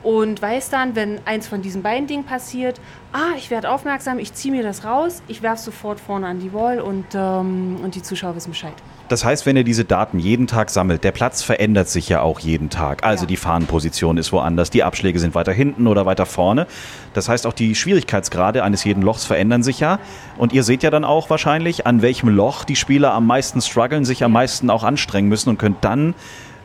Und 0.04 0.42
weiß 0.42 0.68
dann, 0.68 0.94
wenn 0.94 1.18
eins 1.25 1.49
von 1.49 1.62
diesen 1.62 1.82
beiden 1.82 2.06
Dingen 2.06 2.25
passiert, 2.25 2.78
ah, 3.14 3.32
ich 3.38 3.50
werde 3.50 3.70
aufmerksam, 3.70 4.18
ich 4.18 4.34
ziehe 4.34 4.54
mir 4.54 4.62
das 4.62 4.84
raus, 4.84 5.23
ich 5.28 5.42
werfe 5.42 5.62
sofort 5.62 5.99
vorne 5.99 6.26
an 6.26 6.40
die 6.40 6.52
Wall 6.52 6.78
und, 6.78 7.06
ähm, 7.14 7.78
und 7.82 7.94
die 7.94 8.02
Zuschauer 8.02 8.37
wissen 8.37 8.50
Bescheid. 8.50 8.75
Das 9.08 9.25
heißt, 9.25 9.46
wenn 9.46 9.56
ihr 9.56 9.64
diese 9.64 9.84
Daten 9.84 10.18
jeden 10.18 10.46
Tag 10.46 10.68
sammelt, 10.70 11.04
der 11.04 11.12
Platz 11.12 11.42
verändert 11.42 11.88
sich 11.88 12.08
ja 12.11 12.20
auch 12.20 12.38
jeden 12.40 12.68
Tag. 12.68 13.02
Also 13.02 13.25
Ja. 13.25 13.28
die 13.28 13.37
Fahnenposition 13.37 14.18
ist 14.18 14.30
woanders, 14.32 14.68
die 14.70 14.82
Abschläge 14.82 15.18
sind 15.18 15.34
weiter 15.34 15.52
hinten 15.52 15.87
oder 15.87 16.04
weiter 16.04 16.26
vorne. 16.26 16.66
Das 17.14 17.28
heißt, 17.28 17.46
auch 17.46 17.52
die 17.54 17.75
Schwierigkeitsgrade 17.75 18.62
eines 18.62 18.84
jeden 18.84 19.02
Lochs 19.02 19.25
verändern 19.25 19.62
sich 19.62 19.80
ja. 19.80 20.00
Und 20.37 20.52
ihr 20.52 20.64
seht 20.64 20.82
ja 20.82 20.90
dann 20.90 21.04
auch 21.04 21.30
wahrscheinlich, 21.30 21.87
an 21.87 22.02
welchem 22.02 22.28
Loch 22.28 22.64
die 22.64 22.76
Spieler 22.76 23.12
am 23.14 23.26
meisten 23.26 23.62
strugglen, 23.62 24.04
sich 24.04 24.23
am 24.23 24.32
meisten 24.32 24.68
auch 24.68 24.84
anstrengen 24.84 25.28
müssen 25.30 25.49
und 25.50 25.58
könnt 25.58 25.82
dann 25.82 26.14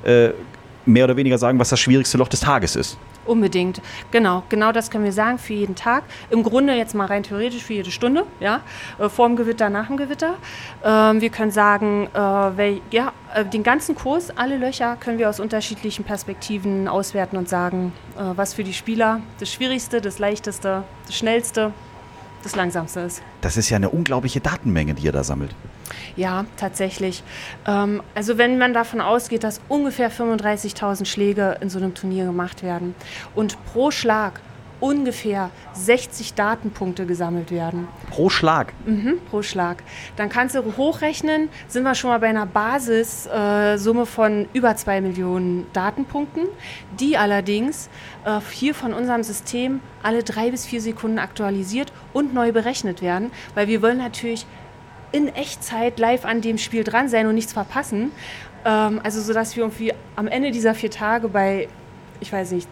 äh, 0.04 0.30
mehr 0.86 1.06
oder 1.06 1.16
weniger 1.18 1.38
sagen, 1.38 1.60
was 1.60 1.70
das 1.70 1.80
schwierigste 1.80 2.18
Loch 2.18 2.28
des 2.30 2.40
Tages 2.42 2.76
ist. 2.76 2.98
Unbedingt, 3.26 3.82
genau, 4.12 4.44
genau 4.50 4.72
das 4.72 4.90
können 4.90 5.04
wir 5.04 5.12
sagen 5.12 5.38
für 5.38 5.54
jeden 5.54 5.76
Tag. 5.76 6.04
Im 6.30 6.44
Grunde 6.44 6.74
jetzt 6.74 6.96
mal 6.96 7.06
rein 7.06 7.24
theoretisch 7.24 7.64
für 7.64 7.74
jede 7.74 7.92
Stunde, 7.92 8.26
ja, 8.40 8.62
äh, 8.98 9.10
vor 9.10 9.28
dem 9.28 9.36
Gewitter, 9.36 9.70
nach 9.70 9.88
dem 9.88 9.98
Gewitter. 9.98 10.36
Ähm, 10.84 11.22
wir 11.22 11.30
können 11.30 11.52
sagen, 11.52 12.08
äh, 12.14 12.18
wel, 12.18 12.82
ja, 12.92 13.14
äh, 13.34 13.46
den 13.46 13.64
ganzen 13.64 13.96
Kurs, 13.96 14.32
alle 14.36 14.58
Löcher 14.58 14.96
können 14.98 15.20
wir 15.20 15.30
aus 15.30 15.40
unterschiedlichen 15.40 16.06
Perspektiven 16.06 16.88
auswerten 16.88 17.38
und 17.38 17.50
sagen, 17.50 17.94
äh, 18.18 18.22
was 18.36 18.54
für 18.54 18.64
die 18.64 18.74
Spieler 18.74 19.22
das 19.40 19.52
Schwierigste, 19.52 20.02
das 20.02 20.20
Leichteste, 20.20 20.84
das 21.06 21.16
Schnellste, 21.16 21.74
das 22.44 22.56
Langsamste 22.56 23.02
ist. 23.02 23.22
Das 23.42 23.58
ist 23.58 23.70
ja 23.70 23.78
eine 23.78 23.90
unglaubliche 23.90 24.40
Datenmenge, 24.40 24.94
die 24.94 25.04
ihr 25.04 25.12
da 25.12 25.24
sammelt. 25.24 25.56
Ja, 26.16 26.46
tatsächlich. 26.58 27.24
Ähm, 27.66 28.02
also 28.16 28.38
wenn 28.38 28.58
man 28.58 28.74
davon 28.74 29.02
ausgeht, 29.02 29.44
dass 29.44 29.62
ungefähr 29.70 30.12
35.000 30.12 31.06
Schläge 31.06 31.58
in 31.62 31.70
so 31.70 31.80
einem 31.80 31.94
Turnier 31.94 32.26
gemacht 32.26 32.64
werden 32.64 32.96
und 33.36 33.58
pro 33.66 33.92
Schlag 33.92 34.42
ungefähr 34.80 35.52
60 35.74 36.34
Datenpunkte 36.34 37.06
gesammelt 37.06 37.52
werden, 37.52 37.88
Pro 38.10 38.30
Schlag. 38.30 38.74
mhm, 38.86 39.20
pro 39.30 39.42
Schlag, 39.42 39.84
dann 40.16 40.30
kannst 40.30 40.56
du 40.56 40.78
hochrechnen, 40.78 41.50
sind 41.68 41.84
wir 41.84 41.96
schon 41.96 42.10
mal 42.10 42.20
bei 42.20 42.28
einer 42.28 42.46
Basissumme 42.46 44.02
äh, 44.02 44.06
von 44.06 44.48
über 44.54 44.76
2 44.76 45.02
Millionen 45.02 45.68
Datenpunkten, 45.74 46.48
die 47.00 47.18
allerdings 47.18 47.90
äh, 48.26 48.40
hier 48.52 48.74
von 48.74 48.94
unserem 48.94 49.24
System 49.24 49.82
alle 50.04 50.24
drei 50.24 50.52
bis 50.52 50.66
vier 50.66 50.82
Sekunden 50.82 51.20
aktualisiert 51.20 51.92
und 52.14 52.34
neu 52.34 52.52
berechnet 52.52 53.02
werden, 53.02 53.32
weil 53.56 53.68
wir 53.68 53.82
wollen 53.82 53.98
natürlich 53.98 54.46
in 55.12 55.28
Echtzeit 55.28 56.00
live 56.00 56.26
an 56.26 56.42
dem 56.42 56.58
Spiel 56.58 56.84
dran 56.84 57.10
sein 57.10 57.26
und 57.28 57.36
nichts 57.36 57.54
verpassen. 57.54 58.12
Ähm, 58.66 59.00
also 59.04 59.22
so 59.22 59.34
dass 59.34 59.56
wir 59.56 59.64
irgendwie 59.64 59.94
am 60.16 60.28
Ende 60.28 60.52
dieser 60.52 60.76
vier 60.76 60.92
Tage 60.92 61.30
bei, 61.30 61.68
ich 62.20 62.32
weiß 62.32 62.52
nicht, 62.52 62.68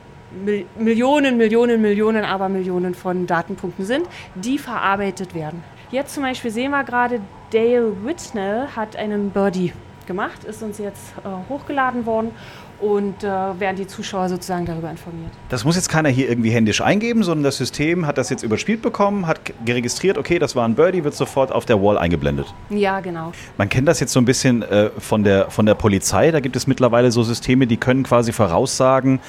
Millionen, 0.77 1.37
Millionen, 1.37 1.81
Millionen, 1.81 2.25
aber 2.25 2.49
Millionen 2.49 2.93
von 2.93 3.27
Datenpunkten 3.27 3.85
sind, 3.85 4.07
die 4.35 4.57
verarbeitet 4.57 5.33
werden. 5.33 5.63
Jetzt 5.89 6.13
zum 6.13 6.23
Beispiel 6.23 6.51
sehen 6.51 6.71
wir 6.71 6.83
gerade, 6.83 7.21
Dale 7.51 7.93
Whitnell 8.03 8.67
hat 8.75 8.97
einen 8.97 9.29
Birdie 9.29 9.71
gemacht, 10.05 10.43
ist 10.43 10.61
uns 10.63 10.77
jetzt 10.77 11.13
äh, 11.23 11.49
hochgeladen 11.49 12.05
worden 12.05 12.31
und 12.79 13.23
äh, 13.23 13.27
werden 13.27 13.75
die 13.75 13.87
Zuschauer 13.87 14.29
sozusagen 14.29 14.65
darüber 14.65 14.89
informiert. 14.89 15.31
Das 15.49 15.65
muss 15.65 15.75
jetzt 15.75 15.89
keiner 15.89 16.09
hier 16.09 16.29
irgendwie 16.29 16.49
händisch 16.49 16.81
eingeben, 16.81 17.23
sondern 17.23 17.43
das 17.43 17.57
System 17.57 18.05
hat 18.05 18.17
das 18.17 18.29
jetzt 18.29 18.43
überspielt 18.43 18.81
bekommen, 18.81 19.27
hat 19.27 19.39
geregistriert, 19.65 20.17
okay, 20.17 20.39
das 20.39 20.55
war 20.55 20.67
ein 20.67 20.75
Birdie, 20.75 21.03
wird 21.03 21.15
sofort 21.15 21.51
auf 21.51 21.65
der 21.65 21.81
Wall 21.81 21.97
eingeblendet. 21.97 22.53
Ja, 22.69 22.99
genau. 22.99 23.31
Man 23.57 23.69
kennt 23.69 23.87
das 23.87 23.99
jetzt 23.99 24.13
so 24.13 24.19
ein 24.19 24.25
bisschen 24.25 24.61
äh, 24.61 24.89
von, 24.97 25.23
der, 25.23 25.49
von 25.49 25.65
der 25.65 25.75
Polizei. 25.75 26.31
Da 26.31 26.39
gibt 26.39 26.55
es 26.55 26.67
mittlerweile 26.67 27.11
so 27.11 27.23
Systeme, 27.23 27.65
die 27.65 27.77
können 27.77 28.03
quasi 28.03 28.31
voraussagen, 28.31 29.19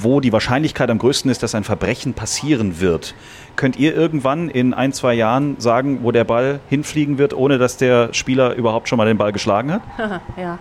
wo 0.00 0.20
die 0.20 0.32
Wahrscheinlichkeit 0.32 0.90
am 0.90 0.98
größten 0.98 1.30
ist, 1.30 1.42
dass 1.42 1.54
ein 1.54 1.64
Verbrechen 1.64 2.14
passieren 2.14 2.80
wird. 2.80 3.14
Könnt 3.56 3.76
ihr 3.76 3.94
irgendwann 3.94 4.48
in 4.48 4.74
ein, 4.74 4.92
zwei 4.92 5.14
Jahren 5.14 5.56
sagen, 5.60 6.00
wo 6.02 6.12
der 6.12 6.24
Ball 6.24 6.60
hinfliegen 6.68 7.18
wird, 7.18 7.34
ohne 7.34 7.58
dass 7.58 7.76
der 7.76 8.12
Spieler 8.12 8.54
überhaupt 8.54 8.88
schon 8.88 8.96
mal 8.96 9.06
den 9.06 9.18
Ball 9.18 9.32
geschlagen 9.32 9.72
hat? 9.72 9.82
ja. 10.36 10.58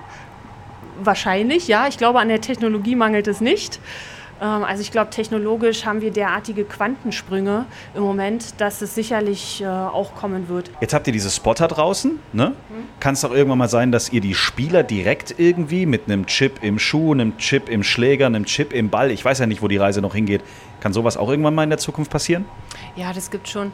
Wahrscheinlich, 1.03 1.67
ja. 1.67 1.87
Ich 1.87 1.97
glaube, 1.97 2.19
an 2.19 2.27
der 2.27 2.41
Technologie 2.41 2.95
mangelt 2.95 3.27
es 3.27 3.41
nicht. 3.41 3.79
Ähm, 4.41 4.63
Also 4.63 4.81
ich 4.81 4.91
glaube, 4.91 5.09
technologisch 5.09 5.85
haben 5.85 6.01
wir 6.01 6.11
derartige 6.11 6.63
Quantensprünge 6.63 7.65
im 7.93 8.03
Moment, 8.03 8.59
dass 8.59 8.81
es 8.81 8.95
sicherlich 8.95 9.61
äh, 9.61 9.67
auch 9.67 10.15
kommen 10.15 10.49
wird. 10.49 10.71
Jetzt 10.81 10.93
habt 10.93 11.07
ihr 11.07 11.13
diese 11.13 11.29
Spotter 11.29 11.67
draußen, 11.67 12.19
ne? 12.33 12.53
Kann 12.99 13.13
es 13.13 13.21
doch 13.21 13.31
irgendwann 13.31 13.57
mal 13.57 13.67
sein, 13.67 13.91
dass 13.91 14.11
ihr 14.11 14.21
die 14.21 14.35
Spieler 14.35 14.83
direkt 14.83 15.35
irgendwie 15.37 15.85
mit 15.85 16.03
einem 16.07 16.25
Chip 16.25 16.63
im 16.63 16.79
Schuh, 16.79 17.13
einem 17.13 17.37
Chip 17.37 17.69
im 17.69 17.83
Schläger, 17.83 18.25
einem 18.25 18.45
Chip 18.45 18.73
im 18.73 18.89
Ball, 18.89 19.11
ich 19.11 19.23
weiß 19.23 19.39
ja 19.39 19.45
nicht, 19.45 19.61
wo 19.61 19.67
die 19.67 19.77
Reise 19.77 20.01
noch 20.01 20.15
hingeht, 20.15 20.41
kann 20.79 20.93
sowas 20.93 21.15
auch 21.17 21.29
irgendwann 21.29 21.55
mal 21.55 21.63
in 21.63 21.69
der 21.69 21.79
Zukunft 21.79 22.11
passieren? 22.11 22.45
Ja, 22.95 23.13
das 23.13 23.31
gibt 23.31 23.47
schon. 23.47 23.71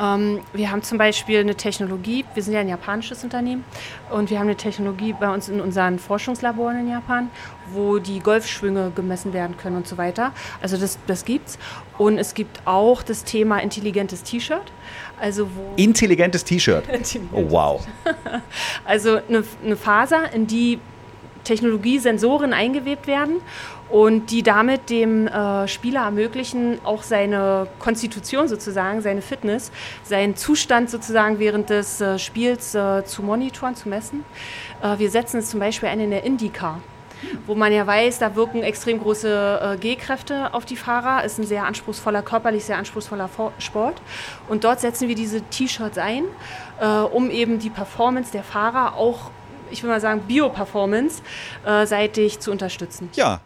Ähm, 0.00 0.40
wir 0.52 0.70
haben 0.70 0.82
zum 0.82 0.98
Beispiel 0.98 1.40
eine 1.40 1.54
Technologie, 1.54 2.24
wir 2.34 2.42
sind 2.42 2.54
ja 2.54 2.60
ein 2.60 2.68
japanisches 2.68 3.22
Unternehmen 3.22 3.64
und 4.10 4.30
wir 4.30 4.38
haben 4.38 4.46
eine 4.46 4.56
Technologie 4.56 5.14
bei 5.18 5.32
uns 5.32 5.48
in 5.48 5.60
unseren 5.60 5.98
Forschungslaboren 5.98 6.80
in 6.80 6.88
Japan, 6.88 7.30
wo 7.72 7.98
die 7.98 8.20
Golfschwünge 8.20 8.92
gemessen 8.94 9.32
werden 9.32 9.56
können 9.56 9.76
und 9.76 9.86
so 9.86 9.98
weiter. 9.98 10.32
Also 10.62 10.76
das, 10.76 10.98
das 11.06 11.24
gibt's. 11.24 11.58
Und 11.98 12.18
es 12.18 12.34
gibt 12.34 12.62
auch 12.64 13.02
das 13.02 13.24
Thema 13.24 13.58
intelligentes 13.58 14.22
T-Shirt. 14.22 14.72
Also 15.20 15.48
Intelligentes 15.76 16.44
T-Shirt. 16.44 16.84
Oh, 17.32 17.44
wow. 17.50 17.86
Also 18.84 19.20
eine, 19.28 19.44
eine 19.64 19.76
Faser, 19.76 20.32
in 20.32 20.46
die 20.46 20.78
Technologiesensoren 21.44 22.52
eingewebt 22.52 23.06
werden 23.06 23.40
und 23.90 24.30
die 24.30 24.42
damit 24.42 24.88
dem 24.88 25.26
äh, 25.26 25.66
Spieler 25.66 26.02
ermöglichen, 26.02 26.78
auch 26.84 27.02
seine 27.02 27.66
Konstitution 27.78 28.46
sozusagen, 28.48 29.00
seine 29.02 29.22
Fitness, 29.22 29.72
seinen 30.04 30.36
Zustand 30.36 30.90
sozusagen 30.90 31.38
während 31.38 31.70
des 31.70 32.00
äh, 32.00 32.18
Spiels 32.18 32.74
äh, 32.74 33.04
zu 33.04 33.22
monitoren, 33.22 33.74
zu 33.74 33.88
messen. 33.88 34.24
Äh, 34.82 34.98
wir 34.98 35.10
setzen 35.10 35.38
es 35.38 35.50
zum 35.50 35.60
Beispiel 35.60 35.88
ein 35.88 36.00
in 36.00 36.10
der 36.10 36.24
IndyCar. 36.24 36.80
Wo 37.46 37.54
man 37.54 37.70
ja 37.70 37.86
weiß, 37.86 38.18
da 38.18 38.34
wirken 38.34 38.62
extrem 38.62 38.98
große 38.98 39.60
äh, 39.74 39.76
G-Kräfte 39.76 40.54
auf 40.54 40.64
die 40.64 40.76
Fahrer, 40.76 41.24
ist 41.24 41.38
ein 41.38 41.44
sehr 41.44 41.64
anspruchsvoller, 41.66 42.22
körperlich 42.22 42.64
sehr 42.64 42.78
anspruchsvoller 42.78 43.28
Sport. 43.58 44.00
Und 44.48 44.64
dort 44.64 44.80
setzen 44.80 45.06
wir 45.08 45.14
diese 45.14 45.42
T-Shirts 45.42 45.98
ein, 45.98 46.24
äh, 46.80 46.86
um 46.86 47.30
eben 47.30 47.58
die 47.58 47.70
Performance 47.70 48.32
der 48.32 48.42
Fahrer 48.42 48.96
auch, 48.96 49.30
ich 49.70 49.82
will 49.82 49.90
mal 49.90 50.00
sagen, 50.00 50.22
Bio-Performance 50.26 51.22
äh, 51.64 51.86
seitig 51.86 52.40
zu 52.40 52.50
unterstützen. 52.50 53.08
Ja, 53.14 53.40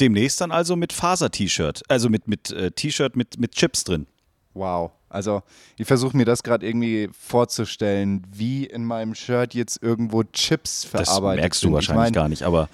demnächst 0.00 0.40
dann 0.40 0.52
also 0.52 0.76
mit 0.76 0.92
Faser-T-Shirt, 0.92 1.82
also 1.88 2.08
mit, 2.08 2.28
mit 2.28 2.50
äh, 2.50 2.70
T-Shirt 2.70 3.16
mit, 3.16 3.38
mit 3.38 3.52
Chips 3.52 3.84
drin. 3.84 4.06
Wow. 4.54 4.92
Also 5.08 5.42
ich 5.76 5.86
versuche 5.86 6.16
mir 6.16 6.24
das 6.24 6.42
gerade 6.42 6.66
irgendwie 6.66 7.10
vorzustellen, 7.18 8.24
wie 8.32 8.64
in 8.64 8.84
meinem 8.84 9.14
Shirt 9.14 9.54
jetzt 9.54 9.82
irgendwo 9.82 10.22
Chips 10.22 10.88
Das 10.92 11.08
verarbeitet 11.08 11.40
merkst 11.42 11.60
sind. 11.60 11.70
du 11.70 11.78
Ich 11.78 11.88
wahrscheinlich 11.88 12.04
mein, 12.04 12.12
gar 12.12 12.28
nicht, 12.28 12.42
aber 12.44 12.68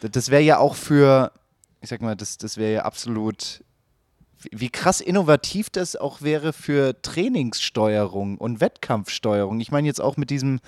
Das, 0.00 0.10
das 0.10 0.30
wäre 0.30 0.42
ja 0.42 0.58
auch 0.58 0.74
für, 0.74 1.32
ich 1.82 1.90
sag 1.90 2.00
mal, 2.00 2.16
das, 2.16 2.38
das 2.38 2.56
wäre 2.56 2.72
ja 2.72 2.82
absolut, 2.82 3.62
wie, 4.50 4.70
krass 4.70 5.00
innovativ 5.00 5.70
das 5.70 5.96
auch 5.96 6.22
wäre 6.22 6.52
für 6.52 7.00
Trainingssteuerung 7.02 8.38
und 8.38 8.60
Wettkampfsteuerung. 8.60 9.60
Ich 9.60 9.70
meine 9.70 9.86
jetzt 9.86 10.00
auch 10.00 10.16
mit 10.16 10.30
diesem, 10.30 10.60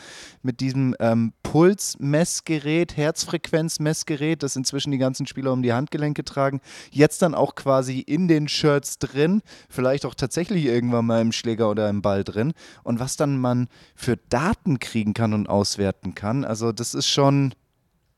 mit 0.43 0.61
diesem 0.61 0.95
ähm, 1.01 1.33
Pulsmessgerät, 1.43 2.97
Herzfrequenzmessgerät, 2.97 4.43
das 4.43 4.57
inzwischen 4.57 4.91
die 4.91 4.99
ganzen 4.99 5.27
Spieler 5.27 5.53
um 5.53 5.63
die 5.63 5.73
Handgelenke 5.73 6.25
tragen, 6.25 6.61
jetzt 6.91 7.23
dann 7.23 7.35
auch 7.35 7.55
quasi 7.55 8.01
in 8.01 8.29
den 8.29 8.49
Shirts 8.49 8.99
drin, 8.99 9.43
vielleicht 9.69 10.07
auch 10.07 10.15
tatsächlich 10.15 10.65
irgendwann 10.67 11.07
mal 11.07 11.21
im 11.21 11.33
Schläger 11.33 11.71
oder 11.71 11.89
im 11.89 12.03
Ball 12.03 12.25
drin 12.25 12.53
und 12.83 13.01
was 13.01 13.17
dann 13.17 13.39
man 13.39 13.69
für 13.95 14.17
Daten 14.29 14.79
kriegen 14.79 15.15
kann 15.15 15.33
und 15.33 15.49
auswerten 15.49 16.15
kann. 16.15 16.45
Also 16.45 16.73
das 16.73 16.95
ist 16.95 17.09
schon 17.09 17.55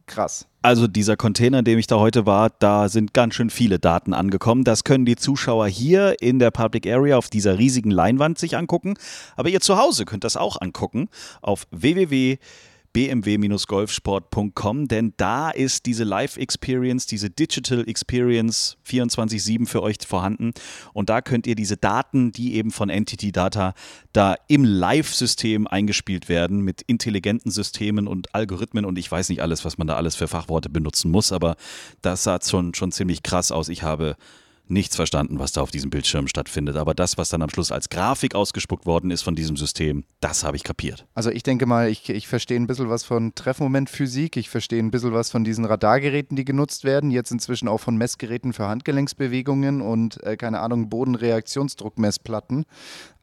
krass. 0.06 0.46
Also 0.62 0.88
dieser 0.88 1.16
Container, 1.16 1.60
in 1.60 1.64
dem 1.64 1.78
ich 1.78 1.86
da 1.86 1.96
heute 1.96 2.26
war, 2.26 2.50
da 2.50 2.88
sind 2.88 3.14
ganz 3.14 3.34
schön 3.34 3.50
viele 3.50 3.78
Daten 3.78 4.14
angekommen. 4.14 4.64
Das 4.64 4.82
können 4.82 5.04
die 5.04 5.16
Zuschauer 5.16 5.68
hier 5.68 6.20
in 6.20 6.38
der 6.38 6.50
Public 6.50 6.86
Area 6.86 7.16
auf 7.16 7.28
dieser 7.28 7.58
riesigen 7.58 7.90
Leinwand 7.90 8.38
sich 8.38 8.56
angucken. 8.56 8.94
Aber 9.36 9.48
ihr 9.48 9.60
zu 9.60 9.78
Hause 9.78 10.04
könnt 10.04 10.24
das 10.24 10.36
auch 10.36 10.60
angucken 10.60 11.08
auf 11.40 11.66
www 11.70 12.38
bmw-golfsport.com, 12.96 14.88
denn 14.88 15.12
da 15.18 15.50
ist 15.50 15.84
diese 15.84 16.04
Live-Experience, 16.04 17.04
diese 17.04 17.28
Digital 17.28 17.86
Experience 17.86 18.78
24-7 18.88 19.66
für 19.66 19.82
euch 19.82 19.98
vorhanden. 20.06 20.52
Und 20.94 21.10
da 21.10 21.20
könnt 21.20 21.46
ihr 21.46 21.56
diese 21.56 21.76
Daten, 21.76 22.32
die 22.32 22.54
eben 22.54 22.70
von 22.70 22.88
Entity 22.88 23.32
Data 23.32 23.74
da 24.14 24.36
im 24.48 24.64
Live-System 24.64 25.66
eingespielt 25.66 26.30
werden, 26.30 26.62
mit 26.62 26.80
intelligenten 26.86 27.50
Systemen 27.50 28.08
und 28.08 28.34
Algorithmen 28.34 28.86
und 28.86 28.96
ich 28.96 29.12
weiß 29.12 29.28
nicht 29.28 29.42
alles, 29.42 29.66
was 29.66 29.76
man 29.76 29.86
da 29.86 29.96
alles 29.96 30.16
für 30.16 30.26
Fachworte 30.26 30.70
benutzen 30.70 31.10
muss, 31.10 31.32
aber 31.32 31.56
das 32.00 32.24
sah 32.24 32.38
schon, 32.42 32.72
schon 32.72 32.92
ziemlich 32.92 33.22
krass 33.22 33.52
aus. 33.52 33.68
Ich 33.68 33.82
habe 33.82 34.16
nichts 34.68 34.96
verstanden, 34.96 35.38
was 35.38 35.52
da 35.52 35.60
auf 35.60 35.70
diesem 35.70 35.90
Bildschirm 35.90 36.28
stattfindet. 36.28 36.76
Aber 36.76 36.94
das, 36.94 37.18
was 37.18 37.28
dann 37.28 37.42
am 37.42 37.50
Schluss 37.50 37.72
als 37.72 37.88
Grafik 37.88 38.34
ausgespuckt 38.34 38.86
worden 38.86 39.10
ist 39.10 39.22
von 39.22 39.34
diesem 39.34 39.56
System, 39.56 40.04
das 40.20 40.44
habe 40.44 40.56
ich 40.56 40.64
kapiert. 40.64 41.06
Also 41.14 41.30
ich 41.30 41.42
denke 41.42 41.66
mal, 41.66 41.88
ich, 41.88 42.08
ich 42.08 42.28
verstehe 42.28 42.58
ein 42.58 42.66
bisschen 42.66 42.90
was 42.90 43.04
von 43.04 43.34
Treffmomentphysik, 43.34 44.36
ich 44.36 44.50
verstehe 44.50 44.82
ein 44.82 44.90
bisschen 44.90 45.12
was 45.12 45.30
von 45.30 45.44
diesen 45.44 45.64
Radargeräten, 45.64 46.36
die 46.36 46.44
genutzt 46.44 46.84
werden, 46.84 47.10
jetzt 47.10 47.30
inzwischen 47.30 47.68
auch 47.68 47.80
von 47.80 47.96
Messgeräten 47.96 48.52
für 48.52 48.66
Handgelenksbewegungen 48.66 49.80
und, 49.80 50.22
äh, 50.24 50.36
keine 50.36 50.60
Ahnung, 50.60 50.88
Bodenreaktionsdruckmessplatten. 50.88 52.64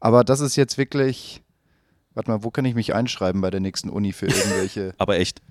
Aber 0.00 0.24
das 0.24 0.40
ist 0.40 0.56
jetzt 0.56 0.78
wirklich... 0.78 1.43
Warte 2.14 2.30
mal, 2.30 2.44
wo 2.44 2.50
kann 2.50 2.64
ich 2.64 2.74
mich 2.74 2.94
einschreiben 2.94 3.40
bei 3.40 3.50
der 3.50 3.60
nächsten 3.60 3.90
Uni 3.90 4.12
für 4.12 4.26
irgendwelche... 4.26 4.94
Aber 4.98 5.18
echt. 5.18 5.42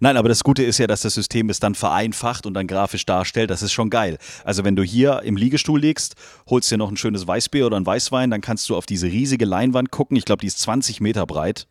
Nein, 0.00 0.16
aber 0.16 0.28
das 0.28 0.42
Gute 0.42 0.64
ist 0.64 0.78
ja, 0.78 0.88
dass 0.88 1.02
das 1.02 1.14
System 1.14 1.48
es 1.48 1.60
dann 1.60 1.76
vereinfacht 1.76 2.46
und 2.46 2.54
dann 2.54 2.66
grafisch 2.66 3.06
darstellt. 3.06 3.48
Das 3.48 3.62
ist 3.62 3.72
schon 3.72 3.90
geil. 3.90 4.18
Also 4.44 4.64
wenn 4.64 4.74
du 4.74 4.82
hier 4.82 5.22
im 5.22 5.36
Liegestuhl 5.36 5.80
liegst, 5.80 6.16
holst 6.50 6.68
dir 6.70 6.78
noch 6.78 6.90
ein 6.90 6.96
schönes 6.96 7.28
Weißbier 7.28 7.66
oder 7.66 7.76
ein 7.76 7.86
Weißwein, 7.86 8.30
dann 8.30 8.40
kannst 8.40 8.68
du 8.68 8.76
auf 8.76 8.86
diese 8.86 9.06
riesige 9.06 9.44
Leinwand 9.44 9.92
gucken. 9.92 10.16
Ich 10.16 10.24
glaube, 10.24 10.40
die 10.40 10.48
ist 10.48 10.58
20 10.58 11.00
Meter 11.00 11.26
breit. 11.26 11.68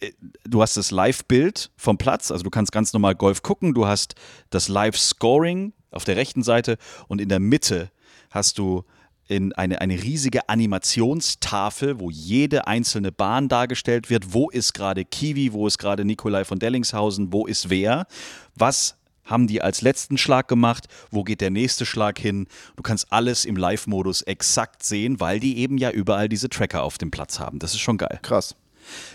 Äh, 0.00 0.12
du 0.44 0.62
hast 0.62 0.76
das 0.78 0.90
Live-Bild 0.90 1.70
vom 1.76 1.98
Platz, 1.98 2.30
also 2.30 2.42
du 2.42 2.50
kannst 2.50 2.72
ganz 2.72 2.92
normal 2.92 3.14
Golf 3.14 3.42
gucken. 3.42 3.74
Du 3.74 3.86
hast 3.86 4.14
das 4.50 4.68
Live-Scoring 4.68 5.74
auf 5.90 6.04
der 6.04 6.16
rechten 6.16 6.42
Seite 6.42 6.78
und 7.06 7.20
in 7.20 7.28
der 7.28 7.40
Mitte 7.40 7.90
hast 8.30 8.58
du 8.58 8.84
in 9.28 9.52
eine, 9.52 9.80
eine 9.80 10.02
riesige 10.02 10.48
Animationstafel, 10.48 12.00
wo 12.00 12.10
jede 12.10 12.66
einzelne 12.66 13.12
Bahn 13.12 13.48
dargestellt 13.48 14.10
wird. 14.10 14.34
Wo 14.34 14.50
ist 14.50 14.74
gerade 14.74 15.04
Kiwi, 15.04 15.52
wo 15.52 15.66
ist 15.66 15.78
gerade 15.78 16.04
Nikolai 16.04 16.44
von 16.44 16.58
Dellingshausen, 16.58 17.32
wo 17.32 17.46
ist 17.46 17.70
wer, 17.70 18.06
was 18.54 18.96
haben 19.24 19.46
die 19.46 19.62
als 19.62 19.80
letzten 19.80 20.18
Schlag 20.18 20.48
gemacht, 20.48 20.88
wo 21.10 21.24
geht 21.24 21.40
der 21.40 21.48
nächste 21.50 21.86
Schlag 21.86 22.18
hin. 22.18 22.46
Du 22.76 22.82
kannst 22.82 23.10
alles 23.10 23.46
im 23.46 23.56
Live-Modus 23.56 24.20
exakt 24.22 24.82
sehen, 24.82 25.20
weil 25.20 25.38
die 25.40 25.56
eben 25.58 25.78
ja 25.78 25.90
überall 25.90 26.28
diese 26.28 26.50
Tracker 26.50 26.82
auf 26.82 26.98
dem 26.98 27.10
Platz 27.10 27.40
haben. 27.40 27.58
Das 27.58 27.72
ist 27.72 27.80
schon 27.80 27.96
geil. 27.96 28.18
Krass. 28.22 28.54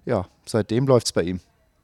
ja, 0.05 0.25
seitdem 0.45 0.87
läuft 0.87 1.07
es 1.07 1.11
bei 1.11 1.23
ihm. 1.23 1.41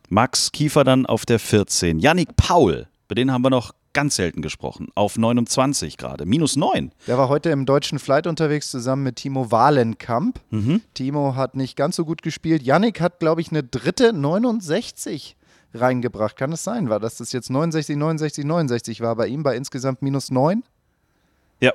Max 0.10 0.52
Kiefer 0.54 0.84
dann 0.84 1.06
auf 1.06 1.26
der 1.26 1.38
14. 1.38 2.00
Yannick 2.00 2.36
Paul, 2.38 2.88
bei 3.10 3.15
denen 3.15 3.32
haben 3.32 3.43
wir 3.43 3.50
noch 3.50 3.74
ganz 3.97 4.15
selten 4.15 4.43
gesprochen, 4.43 4.89
auf 4.93 5.17
29 5.17 5.97
gerade, 5.97 6.27
minus 6.27 6.55
9. 6.55 6.91
Der 7.07 7.17
war 7.17 7.29
heute 7.29 7.49
im 7.49 7.65
deutschen 7.65 7.97
Flight 7.97 8.27
unterwegs 8.27 8.69
zusammen 8.69 9.01
mit 9.01 9.15
Timo 9.15 9.49
Wahlenkamp. 9.49 10.39
Timo 10.93 11.36
hat 11.36 11.55
nicht 11.55 11.75
ganz 11.75 11.95
so 11.95 12.05
gut 12.05 12.21
gespielt. 12.21 12.62
Yannick 12.62 13.01
hat, 13.01 13.19
glaube 13.19 13.41
ich, 13.41 13.49
eine 13.49 13.63
dritte 13.63 14.13
69 14.13 15.36
reingebracht. 15.73 16.36
Kann 16.36 16.51
es 16.51 16.63
sein? 16.63 16.89
War 16.89 16.99
das 16.99 17.17
das 17.17 17.31
jetzt 17.31 17.49
69, 17.49 17.97
69, 17.97 18.45
69 18.45 19.01
war 19.01 19.15
bei 19.15 19.25
ihm 19.25 19.41
bei 19.41 19.55
insgesamt 19.55 20.03
minus 20.03 20.29
9? 20.29 20.63
Ja, 21.60 21.73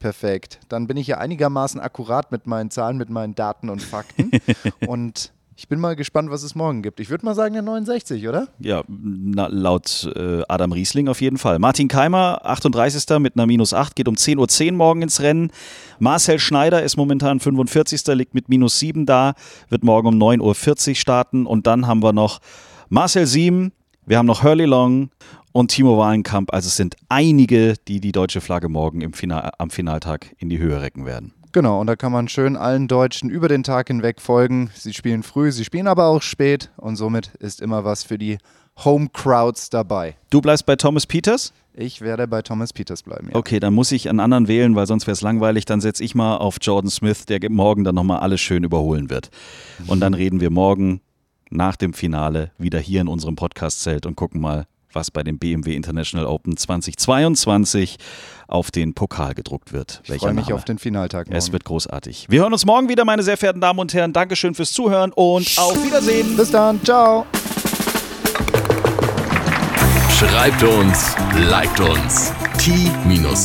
Perfekt. 0.00 0.58
Dann 0.68 0.88
bin 0.88 0.96
ich 0.96 1.06
ja 1.06 1.18
einigermaßen 1.18 1.80
akkurat 1.80 2.32
mit 2.32 2.48
meinen 2.48 2.72
Zahlen, 2.72 2.96
mit 2.96 3.08
meinen 3.08 3.36
Daten 3.36 3.70
und 3.70 3.80
Fakten. 3.80 4.32
und 4.88 5.32
ich 5.56 5.68
bin 5.68 5.80
mal 5.80 5.96
gespannt, 5.96 6.30
was 6.30 6.42
es 6.42 6.54
morgen 6.54 6.82
gibt. 6.82 7.00
Ich 7.00 7.10
würde 7.10 7.24
mal 7.24 7.34
sagen, 7.34 7.54
der 7.54 7.62
69, 7.62 8.26
oder? 8.28 8.48
ja 8.58 8.82
na, 8.88 9.48
laut 9.48 10.10
äh, 10.16 10.42
Adam 10.48 10.72
Riesling 10.72 11.08
auf 11.08 11.20
jeden 11.20 11.38
Fall. 11.38 11.58
Martin 11.58 11.88
Keimer, 11.88 12.40
38. 12.44 13.18
mit 13.18 13.36
einer 13.36 13.46
minus 13.46 13.74
8, 13.74 13.94
geht 13.94 14.08
um 14.08 14.14
10.10 14.14 14.66
Uhr 14.66 14.72
morgen 14.72 15.02
ins 15.02 15.20
Rennen. 15.20 15.50
Marcel 15.98 16.38
Schneider 16.38 16.82
ist 16.82 16.96
momentan 16.96 17.40
45. 17.40 18.06
liegt 18.08 18.34
mit 18.34 18.48
minus 18.48 18.78
7 18.78 19.06
da, 19.06 19.34
wird 19.68 19.84
morgen 19.84 20.08
um 20.08 20.14
9.40 20.14 20.88
Uhr 20.88 20.94
starten. 20.94 21.46
Und 21.46 21.66
dann 21.66 21.86
haben 21.86 22.02
wir 22.02 22.12
noch 22.12 22.40
Marcel 22.88 23.26
Siem, 23.26 23.72
wir 24.06 24.18
haben 24.18 24.26
noch 24.26 24.42
Hurley 24.42 24.64
Long 24.64 25.10
und 25.52 25.70
Timo 25.70 25.98
Wahlenkamp. 25.98 26.52
Also 26.52 26.66
es 26.68 26.76
sind 26.76 26.96
einige, 27.08 27.74
die 27.88 28.00
die 28.00 28.12
deutsche 28.12 28.40
Flagge 28.40 28.68
morgen 28.68 29.00
im 29.00 29.12
Final, 29.12 29.52
am 29.58 29.70
Finaltag 29.70 30.34
in 30.38 30.48
die 30.48 30.58
Höhe 30.58 30.80
recken 30.80 31.06
werden. 31.06 31.34
Genau, 31.52 31.80
und 31.80 31.86
da 31.86 31.96
kann 31.96 32.12
man 32.12 32.28
schön 32.28 32.56
allen 32.56 32.88
Deutschen 32.88 33.28
über 33.28 33.46
den 33.46 33.62
Tag 33.62 33.88
hinweg 33.88 34.22
folgen. 34.22 34.70
Sie 34.74 34.94
spielen 34.94 35.22
früh, 35.22 35.52
sie 35.52 35.64
spielen 35.64 35.86
aber 35.86 36.06
auch 36.06 36.22
spät 36.22 36.70
und 36.78 36.96
somit 36.96 37.28
ist 37.40 37.60
immer 37.60 37.84
was 37.84 38.04
für 38.04 38.16
die 38.16 38.38
Home 38.84 39.08
Crowds 39.12 39.68
dabei. 39.68 40.16
Du 40.30 40.40
bleibst 40.40 40.64
bei 40.64 40.76
Thomas 40.76 41.06
Peters? 41.06 41.52
Ich 41.74 42.00
werde 42.00 42.26
bei 42.26 42.42
Thomas 42.42 42.72
Peters 42.72 43.02
bleiben. 43.02 43.28
Ja. 43.30 43.36
Okay, 43.36 43.60
dann 43.60 43.74
muss 43.74 43.92
ich 43.92 44.08
einen 44.08 44.20
anderen 44.20 44.48
wählen, 44.48 44.76
weil 44.76 44.86
sonst 44.86 45.06
wäre 45.06 45.12
es 45.12 45.20
langweilig. 45.20 45.64
Dann 45.66 45.80
setze 45.80 46.04
ich 46.04 46.14
mal 46.14 46.36
auf 46.36 46.56
Jordan 46.60 46.90
Smith, 46.90 47.26
der 47.26 47.38
morgen 47.50 47.84
dann 47.84 47.94
nochmal 47.94 48.20
alles 48.20 48.40
schön 48.40 48.64
überholen 48.64 49.10
wird. 49.10 49.30
Und 49.86 50.00
dann 50.00 50.14
reden 50.14 50.40
wir 50.40 50.50
morgen 50.50 51.00
nach 51.50 51.76
dem 51.76 51.92
Finale 51.92 52.50
wieder 52.58 52.78
hier 52.78 53.00
in 53.00 53.08
unserem 53.08 53.36
Podcast-Zelt 53.36 54.06
und 54.06 54.16
gucken 54.16 54.40
mal, 54.40 54.66
was 54.94 55.10
bei 55.10 55.22
dem 55.22 55.38
BMW 55.38 55.74
International 55.74 56.26
Open 56.26 56.56
2022 56.56 57.96
auf 58.48 58.70
den 58.70 58.94
Pokal 58.94 59.34
gedruckt 59.34 59.72
wird. 59.72 60.02
Ich 60.04 60.16
freue 60.16 60.34
mich 60.34 60.52
auf 60.52 60.64
den 60.64 60.78
Finaltag 60.78 61.26
morgen. 61.26 61.36
Es 61.36 61.52
wird 61.52 61.64
großartig. 61.64 62.26
Wir 62.28 62.40
hören 62.40 62.52
uns 62.52 62.66
morgen 62.66 62.88
wieder, 62.88 63.04
meine 63.04 63.22
sehr 63.22 63.36
verehrten 63.36 63.60
Damen 63.60 63.78
und 63.78 63.94
Herren. 63.94 64.12
Dankeschön 64.12 64.54
fürs 64.54 64.72
Zuhören 64.72 65.12
und 65.12 65.50
auf 65.56 65.84
Wiedersehen. 65.84 66.36
Bis 66.36 66.50
dann, 66.50 66.82
ciao. 66.84 67.26
Schreibt 70.10 70.62
uns, 70.62 71.16
liked 71.48 71.80
uns. 71.80 72.32
t-time.golf 72.58 73.42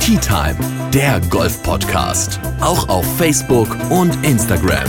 Tea 0.00 0.16
Time, 0.18 0.56
der 0.92 1.20
Golf-Podcast. 1.28 2.40
Auch 2.60 2.88
auf 2.88 3.04
Facebook 3.18 3.68
und 3.90 4.14
Instagram. 4.24 4.88